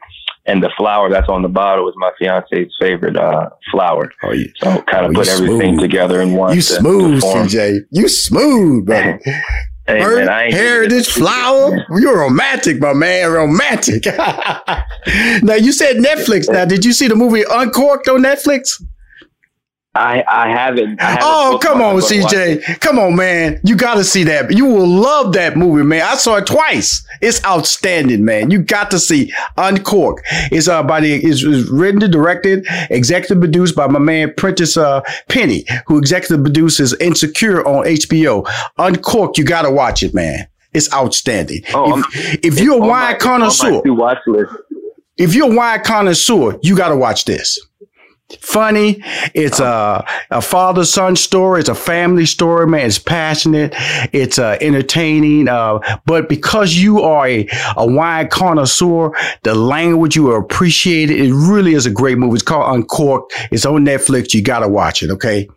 and 0.47 0.62
the 0.62 0.71
flower 0.77 1.09
that's 1.09 1.29
on 1.29 1.42
the 1.42 1.49
bottle 1.49 1.88
is 1.88 1.95
my 1.97 2.11
fiance's 2.18 2.75
favorite 2.81 3.16
uh, 3.16 3.49
flower. 3.71 4.11
Oh, 4.23 4.33
you, 4.33 4.51
so 4.57 4.83
kind 4.83 5.07
of 5.07 5.12
oh, 5.12 5.14
put 5.14 5.29
everything 5.29 5.75
smooth. 5.75 5.81
together 5.81 6.21
in 6.21 6.35
one. 6.35 6.55
You 6.55 6.62
smooth, 6.62 7.23
CJ. 7.23 7.81
You 7.90 8.09
smooth, 8.09 8.87
brother. 8.87 9.21
Hey, 9.87 10.01
man, 10.01 10.53
heritage 10.53 11.09
flower. 11.09 11.85
You're 11.99 12.21
romantic, 12.21 12.81
my 12.81 12.92
man. 12.92 13.31
Romantic. 13.31 14.05
now 15.42 15.55
you 15.55 15.73
said 15.73 15.97
Netflix. 15.97 16.49
Now, 16.49 16.64
did 16.64 16.85
you 16.85 16.92
see 16.92 17.09
the 17.09 17.16
movie 17.16 17.42
Uncorked 17.49 18.09
on 18.09 18.23
Netflix? 18.23 18.81
I 19.94 20.24
I 20.26 20.48
haven't. 20.48 21.00
I 21.02 21.05
haven't 21.05 21.22
oh 21.22 21.59
come 21.61 21.83
on, 21.83 21.96
CJ! 21.96 22.81
Come 22.81 22.98
on, 22.98 23.14
man! 23.14 23.61
You 23.62 23.76
got 23.76 23.96
to 23.96 24.05
see 24.05 24.24
that. 24.24 24.50
You 24.50 24.64
will 24.64 24.87
love 24.87 25.35
that 25.35 25.57
movie, 25.57 25.83
man. 25.83 26.02
I 26.02 26.14
saw 26.14 26.37
it 26.37 26.46
twice. 26.46 27.07
It's 27.20 27.44
outstanding, 27.44 28.24
man. 28.24 28.50
You 28.50 28.61
got 28.61 28.90
to 28.92 28.98
see 28.98 29.35
Uncork. 29.59 30.22
It's 30.50 30.66
uh 30.66 30.83
by 30.83 31.00
the 31.00 31.14
it's, 31.14 31.42
it's 31.44 31.68
written 31.68 32.02
and 32.02 32.12
directed, 32.12 32.66
executive 32.88 33.40
produced 33.40 33.76
by 33.76 33.87
my 33.87 33.98
man 33.98 34.33
Prentice 34.35 34.78
uh, 34.78 35.02
Penny, 35.28 35.66
who 35.87 35.98
executive 35.98 36.42
produces 36.42 36.94
Insecure 36.94 37.66
on 37.66 37.85
HBO. 37.85 38.50
Uncork, 38.78 39.37
you 39.37 39.44
got 39.44 39.62
to 39.62 39.70
watch 39.70 40.02
it, 40.02 40.14
man. 40.14 40.46
It's 40.72 40.90
outstanding. 40.94 41.64
Oh, 41.74 41.98
if, 42.14 42.44
if 42.44 42.61
you're 42.61 42.83
a 42.83 42.87
wine 42.87 43.18
connoisseur, 43.18 43.83
if 45.18 45.35
you're 45.35 45.52
a 45.52 45.55
wine 45.55 45.85
connoisseur, 45.85 46.59
you 46.62 46.74
got 46.74 46.88
to 46.88 46.96
watch 46.96 47.26
this 47.26 47.61
funny. 48.37 49.03
It's 49.35 49.61
a, 49.61 50.05
a 50.31 50.40
father 50.40 50.85
son 50.85 51.16
story. 51.16 51.61
It's 51.61 51.68
a 51.68 51.75
family 51.75 52.27
story, 52.27 52.66
man. 52.66 52.87
It's 52.87 52.99
passionate. 52.99 53.75
It's 54.12 54.38
uh, 54.38 54.59
entertaining. 54.61 55.49
Uh, 55.49 55.81
but 56.07 56.29
because 56.29 56.75
you 56.75 57.01
are 57.03 57.27
a, 57.27 57.49
a 57.77 57.87
wine 57.87 58.29
connoisseur, 58.29 59.12
the 59.42 59.55
language 59.55 60.16
you 60.16 60.33
appreciate 60.33 61.11
it. 61.11 61.21
It 61.21 61.35
really 61.35 61.75
is 61.75 61.87
a 61.87 61.90
great 61.90 62.18
movie. 62.18 62.35
It's 62.35 62.42
called 62.42 62.75
Uncorked. 62.75 63.33
It's 63.51 63.66
on 63.66 63.85
Netflix. 63.85 64.35
You 64.35 64.42
got 64.42 64.61
to 64.61 64.68
watch 64.68 65.03
it. 65.03 65.11
Okay. 65.11 65.49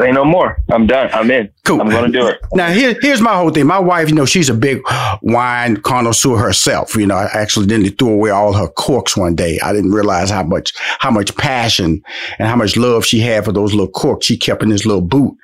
Say 0.00 0.10
no 0.12 0.24
more. 0.24 0.58
I'm 0.70 0.86
done. 0.86 1.08
I'm 1.12 1.30
in. 1.30 1.50
Cool. 1.64 1.80
I'm 1.80 1.88
going 1.88 2.10
to 2.10 2.18
do 2.18 2.26
it. 2.26 2.40
Now, 2.52 2.68
here, 2.68 2.96
here's 3.00 3.20
my 3.20 3.34
whole 3.34 3.50
thing. 3.50 3.66
My 3.66 3.78
wife, 3.78 4.08
you 4.08 4.14
know, 4.14 4.26
she's 4.26 4.48
a 4.48 4.54
big 4.54 4.82
wine 5.22 5.76
connoisseur 5.78 6.36
herself. 6.36 6.94
You 6.96 7.06
know, 7.06 7.14
I 7.14 7.28
accidentally 7.32 7.90
threw 7.90 8.10
away 8.10 8.30
all 8.30 8.52
her 8.52 8.68
corks 8.68 9.16
one 9.16 9.34
day. 9.34 9.58
I 9.60 9.72
didn't 9.72 9.92
realize 9.92 10.30
how 10.30 10.42
much, 10.42 10.74
how 10.98 11.10
much 11.10 11.34
passion 11.36 12.02
and 12.38 12.48
how 12.48 12.56
much 12.56 12.76
love 12.76 13.06
she 13.06 13.20
had 13.20 13.44
for 13.44 13.52
those 13.52 13.72
little 13.72 13.88
corks 13.88 14.26
she 14.26 14.36
kept 14.36 14.62
in 14.62 14.68
this 14.68 14.84
little 14.84 15.02
boot 15.02 15.36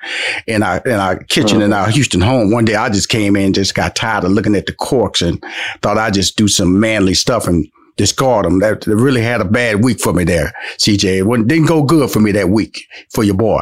in 0.47 0.63
our, 0.63 0.79
in 0.79 0.93
our 0.93 1.17
kitchen 1.23 1.57
uh-huh. 1.57 1.65
in 1.65 1.73
our 1.73 1.89
Houston 1.89 2.21
home. 2.21 2.51
One 2.51 2.65
day 2.65 2.75
I 2.75 2.89
just 2.89 3.09
came 3.09 3.35
in, 3.35 3.53
just 3.53 3.73
got 3.73 3.95
tired 3.95 4.25
of 4.25 4.31
looking 4.31 4.55
at 4.55 4.65
the 4.65 4.73
corks 4.73 5.21
and 5.21 5.43
thought 5.81 5.97
I'd 5.97 6.13
just 6.13 6.37
do 6.37 6.47
some 6.47 6.79
manly 6.79 7.13
stuff 7.13 7.47
and 7.47 7.67
discard 8.01 8.45
them. 8.45 8.59
That, 8.59 8.81
that, 8.81 8.95
really 8.95 9.21
had 9.21 9.41
a 9.41 9.45
bad 9.45 9.83
week 9.83 9.99
for 9.99 10.13
me 10.13 10.23
there, 10.23 10.53
CJ. 10.77 11.21
It 11.21 11.27
didn't 11.47 11.67
go 11.67 11.83
good 11.83 12.09
for 12.09 12.19
me 12.19 12.31
that 12.31 12.49
week 12.49 12.87
for 13.13 13.23
your 13.23 13.35
boy. 13.35 13.61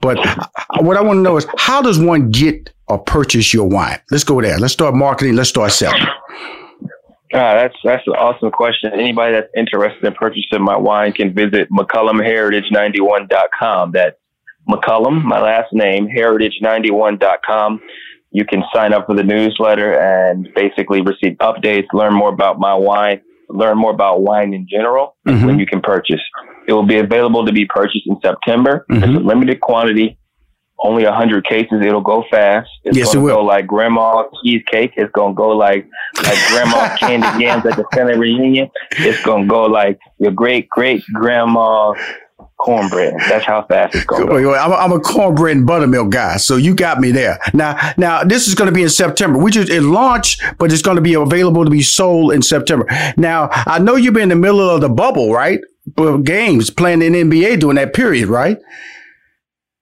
But 0.00 0.18
what 0.80 0.96
I 0.96 1.02
want 1.02 1.18
to 1.18 1.22
know 1.22 1.36
is 1.36 1.46
how 1.56 1.82
does 1.82 2.00
one 2.00 2.30
get 2.30 2.72
or 2.88 2.98
purchase 2.98 3.54
your 3.54 3.68
wine? 3.68 4.00
Let's 4.10 4.24
go 4.24 4.40
there. 4.40 4.58
Let's 4.58 4.72
start 4.72 4.96
marketing. 4.96 5.36
Let's 5.36 5.50
start 5.50 5.70
selling. 5.72 6.02
Ah, 7.34 7.54
that's 7.54 7.74
that's 7.84 8.02
an 8.06 8.14
awesome 8.14 8.50
question. 8.50 8.90
Anybody 8.92 9.34
that's 9.34 9.52
interested 9.56 10.04
in 10.04 10.14
purchasing 10.14 10.62
my 10.62 10.76
wine 10.76 11.12
can 11.12 11.32
visit 11.34 11.68
McCollumHeritage91.com. 11.70 13.92
That's 13.92 14.16
McCollum, 14.68 15.22
my 15.22 15.40
last 15.40 15.72
name, 15.72 16.08
heritage91.com. 16.08 17.80
You 18.32 18.44
can 18.44 18.64
sign 18.74 18.92
up 18.92 19.06
for 19.06 19.14
the 19.14 19.22
newsletter 19.22 19.96
and 19.98 20.48
basically 20.54 21.00
receive 21.00 21.38
updates, 21.38 21.86
learn 21.92 22.12
more 22.14 22.30
about 22.30 22.58
my 22.58 22.74
wine, 22.74 23.20
learn 23.48 23.78
more 23.78 23.92
about 23.92 24.22
wine 24.22 24.54
in 24.54 24.66
general 24.68 25.16
mm-hmm. 25.26 25.46
when 25.46 25.58
you 25.58 25.66
can 25.66 25.80
purchase. 25.80 26.20
It 26.66 26.72
will 26.72 26.86
be 26.86 26.98
available 26.98 27.46
to 27.46 27.52
be 27.52 27.66
purchased 27.66 28.06
in 28.06 28.18
September. 28.20 28.84
Mm-hmm. 28.90 29.02
It's 29.02 29.22
a 29.22 29.24
limited 29.24 29.60
quantity, 29.60 30.18
only 30.78 31.04
100 31.04 31.46
cases. 31.46 31.80
It'll 31.84 32.00
go 32.00 32.24
fast. 32.30 32.68
It's 32.84 32.96
yes, 32.96 33.14
going 33.14 33.26
to 33.26 33.32
it 33.32 33.36
go 33.36 33.44
like 33.44 33.66
grandma 33.66 34.24
cheesecake. 34.42 34.92
It's 34.96 35.12
going 35.12 35.34
to 35.34 35.36
go 35.36 35.48
like 35.50 35.88
like 36.22 36.38
grandma 36.48 36.96
candy 37.00 37.44
yams 37.44 37.66
at 37.66 37.76
the 37.76 37.84
family 37.92 38.18
reunion. 38.18 38.70
It's 38.92 39.22
going 39.22 39.44
to 39.44 39.48
go 39.48 39.64
like 39.64 39.98
your 40.18 40.32
great 40.32 40.68
great 40.68 41.02
grandma 41.12 41.92
cornbread. 42.58 43.14
That's 43.28 43.44
how 43.44 43.64
fast 43.66 43.94
it's 43.94 44.04
going. 44.04 44.28
Wait, 44.28 44.46
wait, 44.46 44.58
I'm, 44.58 44.72
a, 44.72 44.74
I'm 44.74 44.92
a 44.92 45.00
cornbread 45.00 45.56
and 45.56 45.66
buttermilk 45.66 46.10
guy, 46.10 46.36
so 46.36 46.56
you 46.56 46.74
got 46.74 47.00
me 47.00 47.10
there. 47.10 47.38
Now, 47.54 47.92
now 47.96 48.24
this 48.24 48.46
is 48.48 48.54
going 48.54 48.68
to 48.68 48.74
be 48.74 48.82
in 48.82 48.90
September. 48.90 49.38
We 49.38 49.50
just 49.50 49.70
it 49.70 49.82
launched, 49.82 50.42
but 50.58 50.72
it's 50.72 50.82
going 50.82 50.96
to 50.96 51.02
be 51.02 51.14
available 51.14 51.64
to 51.64 51.70
be 51.70 51.82
sold 51.82 52.32
in 52.32 52.42
September. 52.42 52.86
Now, 53.16 53.48
I 53.52 53.78
know 53.78 53.96
you've 53.96 54.14
been 54.14 54.24
in 54.24 54.28
the 54.30 54.36
middle 54.36 54.68
of 54.68 54.80
the 54.80 54.88
bubble, 54.88 55.32
right? 55.32 55.60
Games 56.24 56.70
playing 56.70 57.02
in 57.02 57.12
NBA 57.12 57.60
during 57.60 57.76
that 57.76 57.94
period, 57.94 58.28
right? 58.28 58.58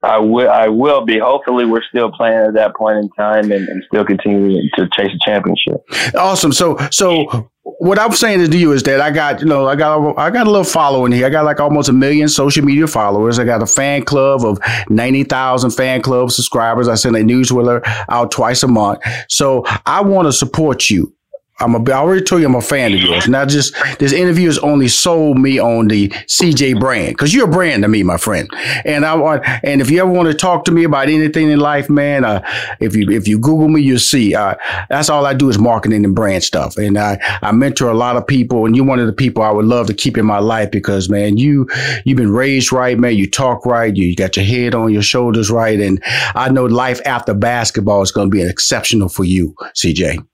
I 0.05 0.19
will. 0.19 0.51
I 0.51 0.69
will 0.69 1.05
be. 1.05 1.19
Hopefully, 1.19 1.65
we're 1.65 1.83
still 1.83 2.13
playing 2.13 2.39
at 2.39 2.55
that 2.55 2.77
point 2.77 2.99
in 2.99 3.11
time 3.11 3.51
and, 3.51 3.69
and 3.69 3.83
still 3.89 4.05
continuing 4.05 4.69
to 4.77 4.89
chase 4.97 5.11
a 5.15 5.19
championship. 5.25 5.85
Awesome. 6.15 6.53
So, 6.53 6.79
so 6.91 7.51
what 7.63 7.99
I'm 7.99 8.13
saying 8.13 8.51
to 8.51 8.59
you 8.59 8.73
is 8.73 8.83
that 8.85 9.01
I 9.01 9.11
got, 9.11 9.41
you 9.41 9.47
know, 9.47 9.67
I 9.67 9.75
got, 9.75 10.19
I 10.19 10.31
got 10.31 10.47
a 10.47 10.51
little 10.51 10.65
following 10.65 11.13
here. 11.13 11.27
I 11.27 11.31
got 11.31 11.45
like 11.45 11.61
almost 11.61 11.89
a 11.89 11.93
million 11.93 12.29
social 12.29 12.65
media 12.65 12.87
followers. 12.87 13.39
I 13.39 13.45
got 13.45 13.63
a 13.63 13.67
fan 13.67 14.05
club 14.05 14.45
of 14.45 14.59
90,000 14.91 15.71
fan 15.71 16.03
club 16.03 16.31
subscribers. 16.31 16.89
I 16.89 16.95
send 16.95 17.17
a 17.17 17.25
newsletter 17.25 17.83
out 18.09 18.31
twice 18.31 18.63
a 18.63 18.69
month. 18.69 19.01
So 19.29 19.65
I 19.87 20.03
want 20.03 20.29
to 20.29 20.33
support 20.33 20.91
you. 20.91 21.15
I'm 21.61 21.75
a, 21.75 21.91
I 21.91 21.95
already 21.95 22.23
told 22.23 22.41
you 22.41 22.49
I'm 22.49 22.57
a 22.57 22.61
fan 22.61 22.93
of 22.93 23.01
yours. 23.01 23.29
Not 23.29 23.49
just 23.49 23.75
this 24.01 24.13
interview 24.13 24.47
has 24.47 24.59
only 24.59 24.89
sold 24.89 25.39
me 25.39 25.61
on 25.61 25.87
the 25.87 26.09
CJ 26.09 26.81
brand 26.81 27.11
because 27.11 27.33
you're 27.33 27.49
a 27.49 27.51
brand 27.51 27.85
to 27.85 27.89
me, 27.89 28.03
my 28.03 28.17
friend. 28.17 28.51
And 28.85 29.07
I 29.07 29.15
want, 29.15 29.45
and 29.63 29.81
if 29.81 29.89
you 29.89 30.01
ever 30.01 30.11
want 30.11 30.27
to 30.29 30.35
talk 30.35 30.65
to 30.65 30.73
me 30.73 30.83
about 30.83 31.09
anything 31.09 31.51
in 31.51 31.61
life, 31.61 31.89
man, 31.89 32.25
uh, 32.25 32.43
if 32.81 32.97
you 32.97 33.09
if 33.09 33.29
you 33.29 33.39
Google 33.39 33.69
me, 33.69 33.83
you'll 33.83 34.01
see. 34.01 34.35
Uh, 34.35 34.57
that's 34.89 35.09
all 35.09 35.27
I 35.27 35.35
do 35.35 35.49
is 35.49 35.59
marketing 35.59 36.05
and 36.05 36.15
brand 36.15 36.43
stuff. 36.43 36.77
And 36.77 36.99
I 36.99 37.19
I 37.41 37.53
mentor 37.53 37.89
a 37.89 37.95
lot 37.95 38.17
of 38.17 38.27
people, 38.27 38.67
and 38.67 38.75
you're 38.75 38.85
one 38.85 38.99
of 38.99 39.07
the 39.07 39.13
people 39.13 39.45
I 39.45 39.53
would 39.53 39.67
love 39.67 39.87
to 39.87 39.95
keep 39.95 40.19
in 40.19 40.27
my 40.27 40.41
life 40.41 40.73
because 40.73 41.09
man, 41.09 41.37
you 41.37 41.69
you've 42.05 42.19
been 42.19 42.33
raised 42.33 42.73
right, 42.73 42.99
man. 42.99 43.15
You 43.15 43.31
talk 43.31 43.65
right. 43.65 43.95
You 43.95 44.17
got 44.17 44.37
your 44.37 44.45
head 44.45 44.75
on 44.75 44.93
your 44.93 45.03
shoulders 45.03 45.53
right, 45.53 45.79
and 45.79 46.03
I 46.35 46.51
know 46.51 46.65
life 46.65 47.01
after 47.07 47.33
basketball 47.33 48.03
is 48.03 48.11
going 48.11 48.29
to 48.29 48.37
be 48.37 48.43
exceptional 48.43 49.09
for 49.09 49.23
you, 49.23 49.55
CJ. 49.77 50.27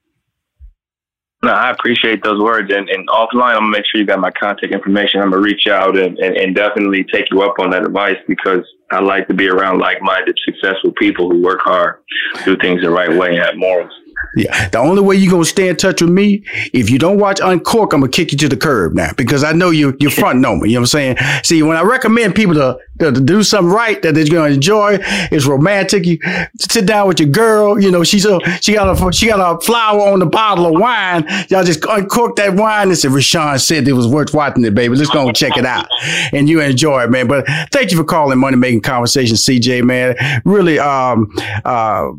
No, 1.43 1.53
I 1.53 1.71
appreciate 1.71 2.23
those 2.23 2.41
words. 2.41 2.71
And, 2.73 2.89
and 2.91 3.09
offline, 3.09 3.55
I'm 3.55 3.61
gonna 3.61 3.71
make 3.71 3.85
sure 3.87 4.01
you 4.01 4.07
got 4.07 4.21
my 4.21 4.31
contact 4.31 4.75
information. 4.75 5.21
I'm 5.21 5.31
gonna 5.31 5.43
reach 5.43 5.67
out 5.67 5.97
and, 5.97 6.19
and, 6.19 6.37
and 6.37 6.55
definitely 6.55 7.05
take 7.05 7.31
you 7.31 7.43
up 7.43 7.59
on 7.59 7.71
that 7.71 7.85
advice 7.85 8.19
because 8.29 8.65
I 8.91 9.01
like 9.01 9.27
to 9.29 9.35
be 9.35 9.49
around 9.49 9.79
like-minded, 9.79 10.39
successful 10.45 10.93
people 10.93 11.31
who 11.31 11.41
work 11.41 11.61
hard, 11.63 12.03
do 12.45 12.57
things 12.59 12.83
the 12.83 12.91
right 12.91 13.11
way, 13.17 13.37
and 13.37 13.39
have 13.39 13.57
morals. 13.57 13.93
Yeah. 14.37 14.69
The 14.69 14.79
only 14.79 15.03
way 15.03 15.17
you're 15.17 15.31
gonna 15.31 15.45
stay 15.45 15.69
in 15.69 15.77
touch 15.77 16.01
with 16.01 16.11
me, 16.11 16.45
if 16.73 16.89
you 16.89 16.99
don't 16.99 17.19
watch 17.19 17.41
Uncork, 17.41 17.93
I'm 17.93 18.01
gonna 18.01 18.13
kick 18.13 18.33
you 18.33 18.39
to 18.39 18.49
the 18.49 18.57
curb 18.57 18.95
now 18.95 19.11
because 19.17 19.43
I 19.43 19.53
know 19.53 19.71
you 19.71 19.97
you're 19.99 20.11
fronting 20.23 20.45
on 20.45 20.61
me. 20.61 20.69
You 20.69 20.75
know 20.75 20.81
what 20.81 20.95
I'm 20.95 21.17
saying? 21.17 21.17
See, 21.45 21.63
when 21.63 21.77
I 21.77 21.83
recommend 21.83 22.35
people 22.35 22.55
to, 22.55 22.79
to, 23.01 23.13
to 23.13 23.21
do 23.21 23.43
something 23.43 23.73
right 23.73 24.01
that 24.03 24.15
they're 24.15 24.27
gonna 24.27 24.55
enjoy, 24.55 24.99
it's 25.01 25.47
romantic. 25.47 26.07
You 26.07 26.19
sit 26.61 26.87
down 26.87 27.09
with 27.09 27.19
your 27.19 27.29
girl, 27.29 27.81
you 27.81 27.91
know, 27.91 28.05
she's 28.05 28.25
a 28.25 28.39
she 28.61 28.75
got 28.75 28.89
a 28.89 29.13
she 29.13 29.27
got 29.27 29.41
a 29.41 29.61
flower 29.65 30.01
on 30.01 30.21
the 30.21 30.27
bottle 30.27 30.67
of 30.67 30.81
wine. 30.81 31.25
Y'all 31.49 31.65
just 31.65 31.85
uncork 31.85 32.37
that 32.37 32.55
wine 32.55 32.89
and 32.89 32.99
said 32.99 33.11
Rushion 33.11 33.59
said 33.59 33.89
it 33.89 33.93
was 33.95 34.07
worth 34.07 34.33
watching 34.33 34.65
it, 34.65 34.75
baby. 34.75 34.95
Let's 34.95 35.11
go 35.11 35.27
and 35.27 35.37
check 35.37 35.57
it 35.57 35.67
out. 35.67 35.87
And 36.33 36.49
you 36.49 36.61
enjoy 36.61 37.05
it, 37.05 37.11
man. 37.11 37.27
But 37.27 37.47
thank 37.73 37.91
you 37.91 37.97
for 37.97 38.05
calling 38.05 38.39
Money 38.39 38.57
Making 38.57 38.83
Conversation, 38.83 39.37
CJ, 39.37 39.83
man. 39.85 40.15
Really 40.45 40.79
um 40.79 41.31
uh 41.65 42.11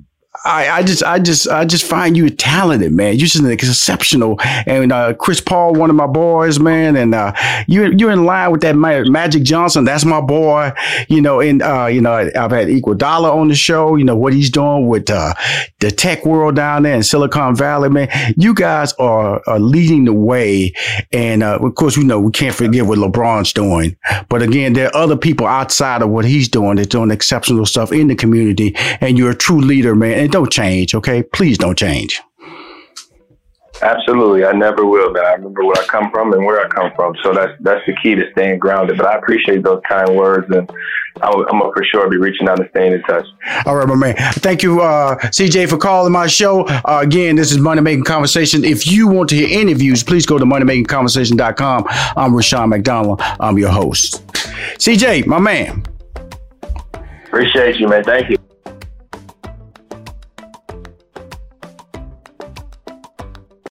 I, 0.46 0.70
I 0.70 0.84
just, 0.84 1.04
I 1.04 1.20
just, 1.20 1.50
I 1.50 1.66
just 1.66 1.86
find 1.86 2.16
you 2.16 2.30
talented, 2.30 2.94
man. 2.94 3.16
You're 3.16 3.28
just 3.28 3.44
exceptional. 3.44 4.38
And 4.66 4.92
uh, 4.94 5.14
Chris 5.14 5.42
Paul, 5.42 5.74
one 5.74 5.90
of 5.90 5.96
my 5.98 6.08
boys, 6.08 6.58
man, 6.58 6.96
and 6.96 7.14
uh, 7.14 7.34
you, 7.68 7.92
you're 7.98 8.12
in 8.12 8.24
line 8.24 8.52
with 8.52 8.62
that 8.62 8.78
Magic 8.78 9.44
Johnson. 9.44 9.84
That's 9.84 10.06
my 10.06 10.22
boy. 10.22 10.72
You 11.10 11.22
know, 11.22 11.42
and 11.42 11.62
uh, 11.62 11.88
you 11.88 12.00
know, 12.00 12.14
I've 12.14 12.52
had 12.52 12.70
Iguodala 12.70 13.34
on 13.34 13.50
the 13.50 13.56
show. 13.56 13.98
You 13.98 14.06
know 14.06 14.16
what 14.16 14.34
he's 14.34 14.50
doing 14.50 14.88
with 14.88 15.10
uh, 15.10 15.34
the 15.82 15.92
tech 15.92 16.26
world 16.26 16.56
down 16.56 16.84
there 16.84 16.96
in 16.96 17.04
Silicon 17.04 17.54
Valley, 17.54 17.90
man. 17.90 18.08
You 18.38 18.54
guys 18.54 18.94
are, 18.94 19.42
are 19.48 19.60
leading 19.60 20.06
the 20.06 20.14
way, 20.14 20.74
and 21.12 21.44
uh, 21.44 21.60
of 21.62 21.76
course, 21.76 21.98
you 21.98 22.06
know 22.06 22.22
we 22.22 22.32
can't 22.32 22.56
forget 22.56 22.86
what 22.86 23.00
LeBron's 23.00 23.52
doing. 23.52 23.98
But 24.30 24.42
again, 24.42 24.74
there 24.74 24.88
are 24.88 24.96
other 24.96 25.18
people 25.18 25.46
outside 25.46 26.02
of 26.02 26.10
what 26.10 26.24
he's 26.24 26.48
doing 26.48 26.78
that's 26.78 26.88
doing 26.88 27.12
exceptional 27.12 27.66
stuff 27.66 27.92
in 27.92 28.08
the 28.08 28.16
community, 28.16 28.74
and 29.02 29.18
you're 29.18 29.32
a 29.32 29.36
true 29.36 29.60
leader, 29.60 29.94
man. 29.94 30.21
And 30.22 30.32
don't 30.32 30.52
change, 30.52 30.94
okay? 30.94 31.24
Please 31.24 31.58
don't 31.58 31.76
change. 31.76 32.22
Absolutely, 33.82 34.46
I 34.46 34.52
never 34.52 34.86
will. 34.86 35.12
Man, 35.12 35.26
I 35.26 35.32
remember 35.32 35.66
where 35.66 35.82
I 35.82 35.86
come 35.88 36.12
from 36.12 36.32
and 36.34 36.46
where 36.46 36.64
I 36.64 36.68
come 36.68 36.92
from, 36.96 37.16
so 37.24 37.34
that's 37.34 37.54
that's 37.62 37.84
the 37.88 37.96
key 38.04 38.14
to 38.14 38.32
staying 38.34 38.60
grounded. 38.60 38.98
But 38.98 39.08
I 39.08 39.18
appreciate 39.18 39.64
those 39.64 39.82
kind 39.90 40.16
words, 40.16 40.46
and 40.56 40.70
I'm, 41.24 41.34
I'm 41.34 41.60
gonna 41.60 41.74
for 41.74 41.84
sure 41.84 42.08
be 42.08 42.18
reaching 42.18 42.48
out 42.48 42.60
and 42.60 42.70
staying 42.70 42.94
in 42.94 43.02
touch. 43.02 43.26
All 43.66 43.76
right, 43.76 43.88
my 43.88 43.96
man. 43.96 44.14
Thank 44.34 44.62
you, 44.62 44.82
uh, 44.82 45.18
CJ, 45.18 45.68
for 45.68 45.78
calling 45.80 46.14
my 46.14 46.28
show. 46.28 46.68
Uh, 46.68 47.00
again, 47.02 47.36
this 47.36 47.52
is 47.52 47.58
Money 47.58 47.82
Making 47.82 48.04
Conversation. 48.04 48.64
If 48.64 48.86
you 48.86 49.08
want 49.08 49.28
to 49.30 49.36
hear 49.36 49.60
interviews, 49.60 50.04
please 50.04 50.28
go 50.28 50.38
to 50.38 50.46
moneymakingconversation.com. 50.46 51.86
I'm 51.90 52.36
Rushion 52.36 52.70
McDonald. 52.70 53.22
I'm 53.40 53.58
your 53.58 53.72
host. 53.72 54.24
CJ, 54.78 55.26
my 55.26 55.40
man. 55.40 55.84
Appreciate 57.26 57.80
you, 57.80 57.88
man. 57.88 58.04
Thank 58.04 58.30
you. 58.30 58.38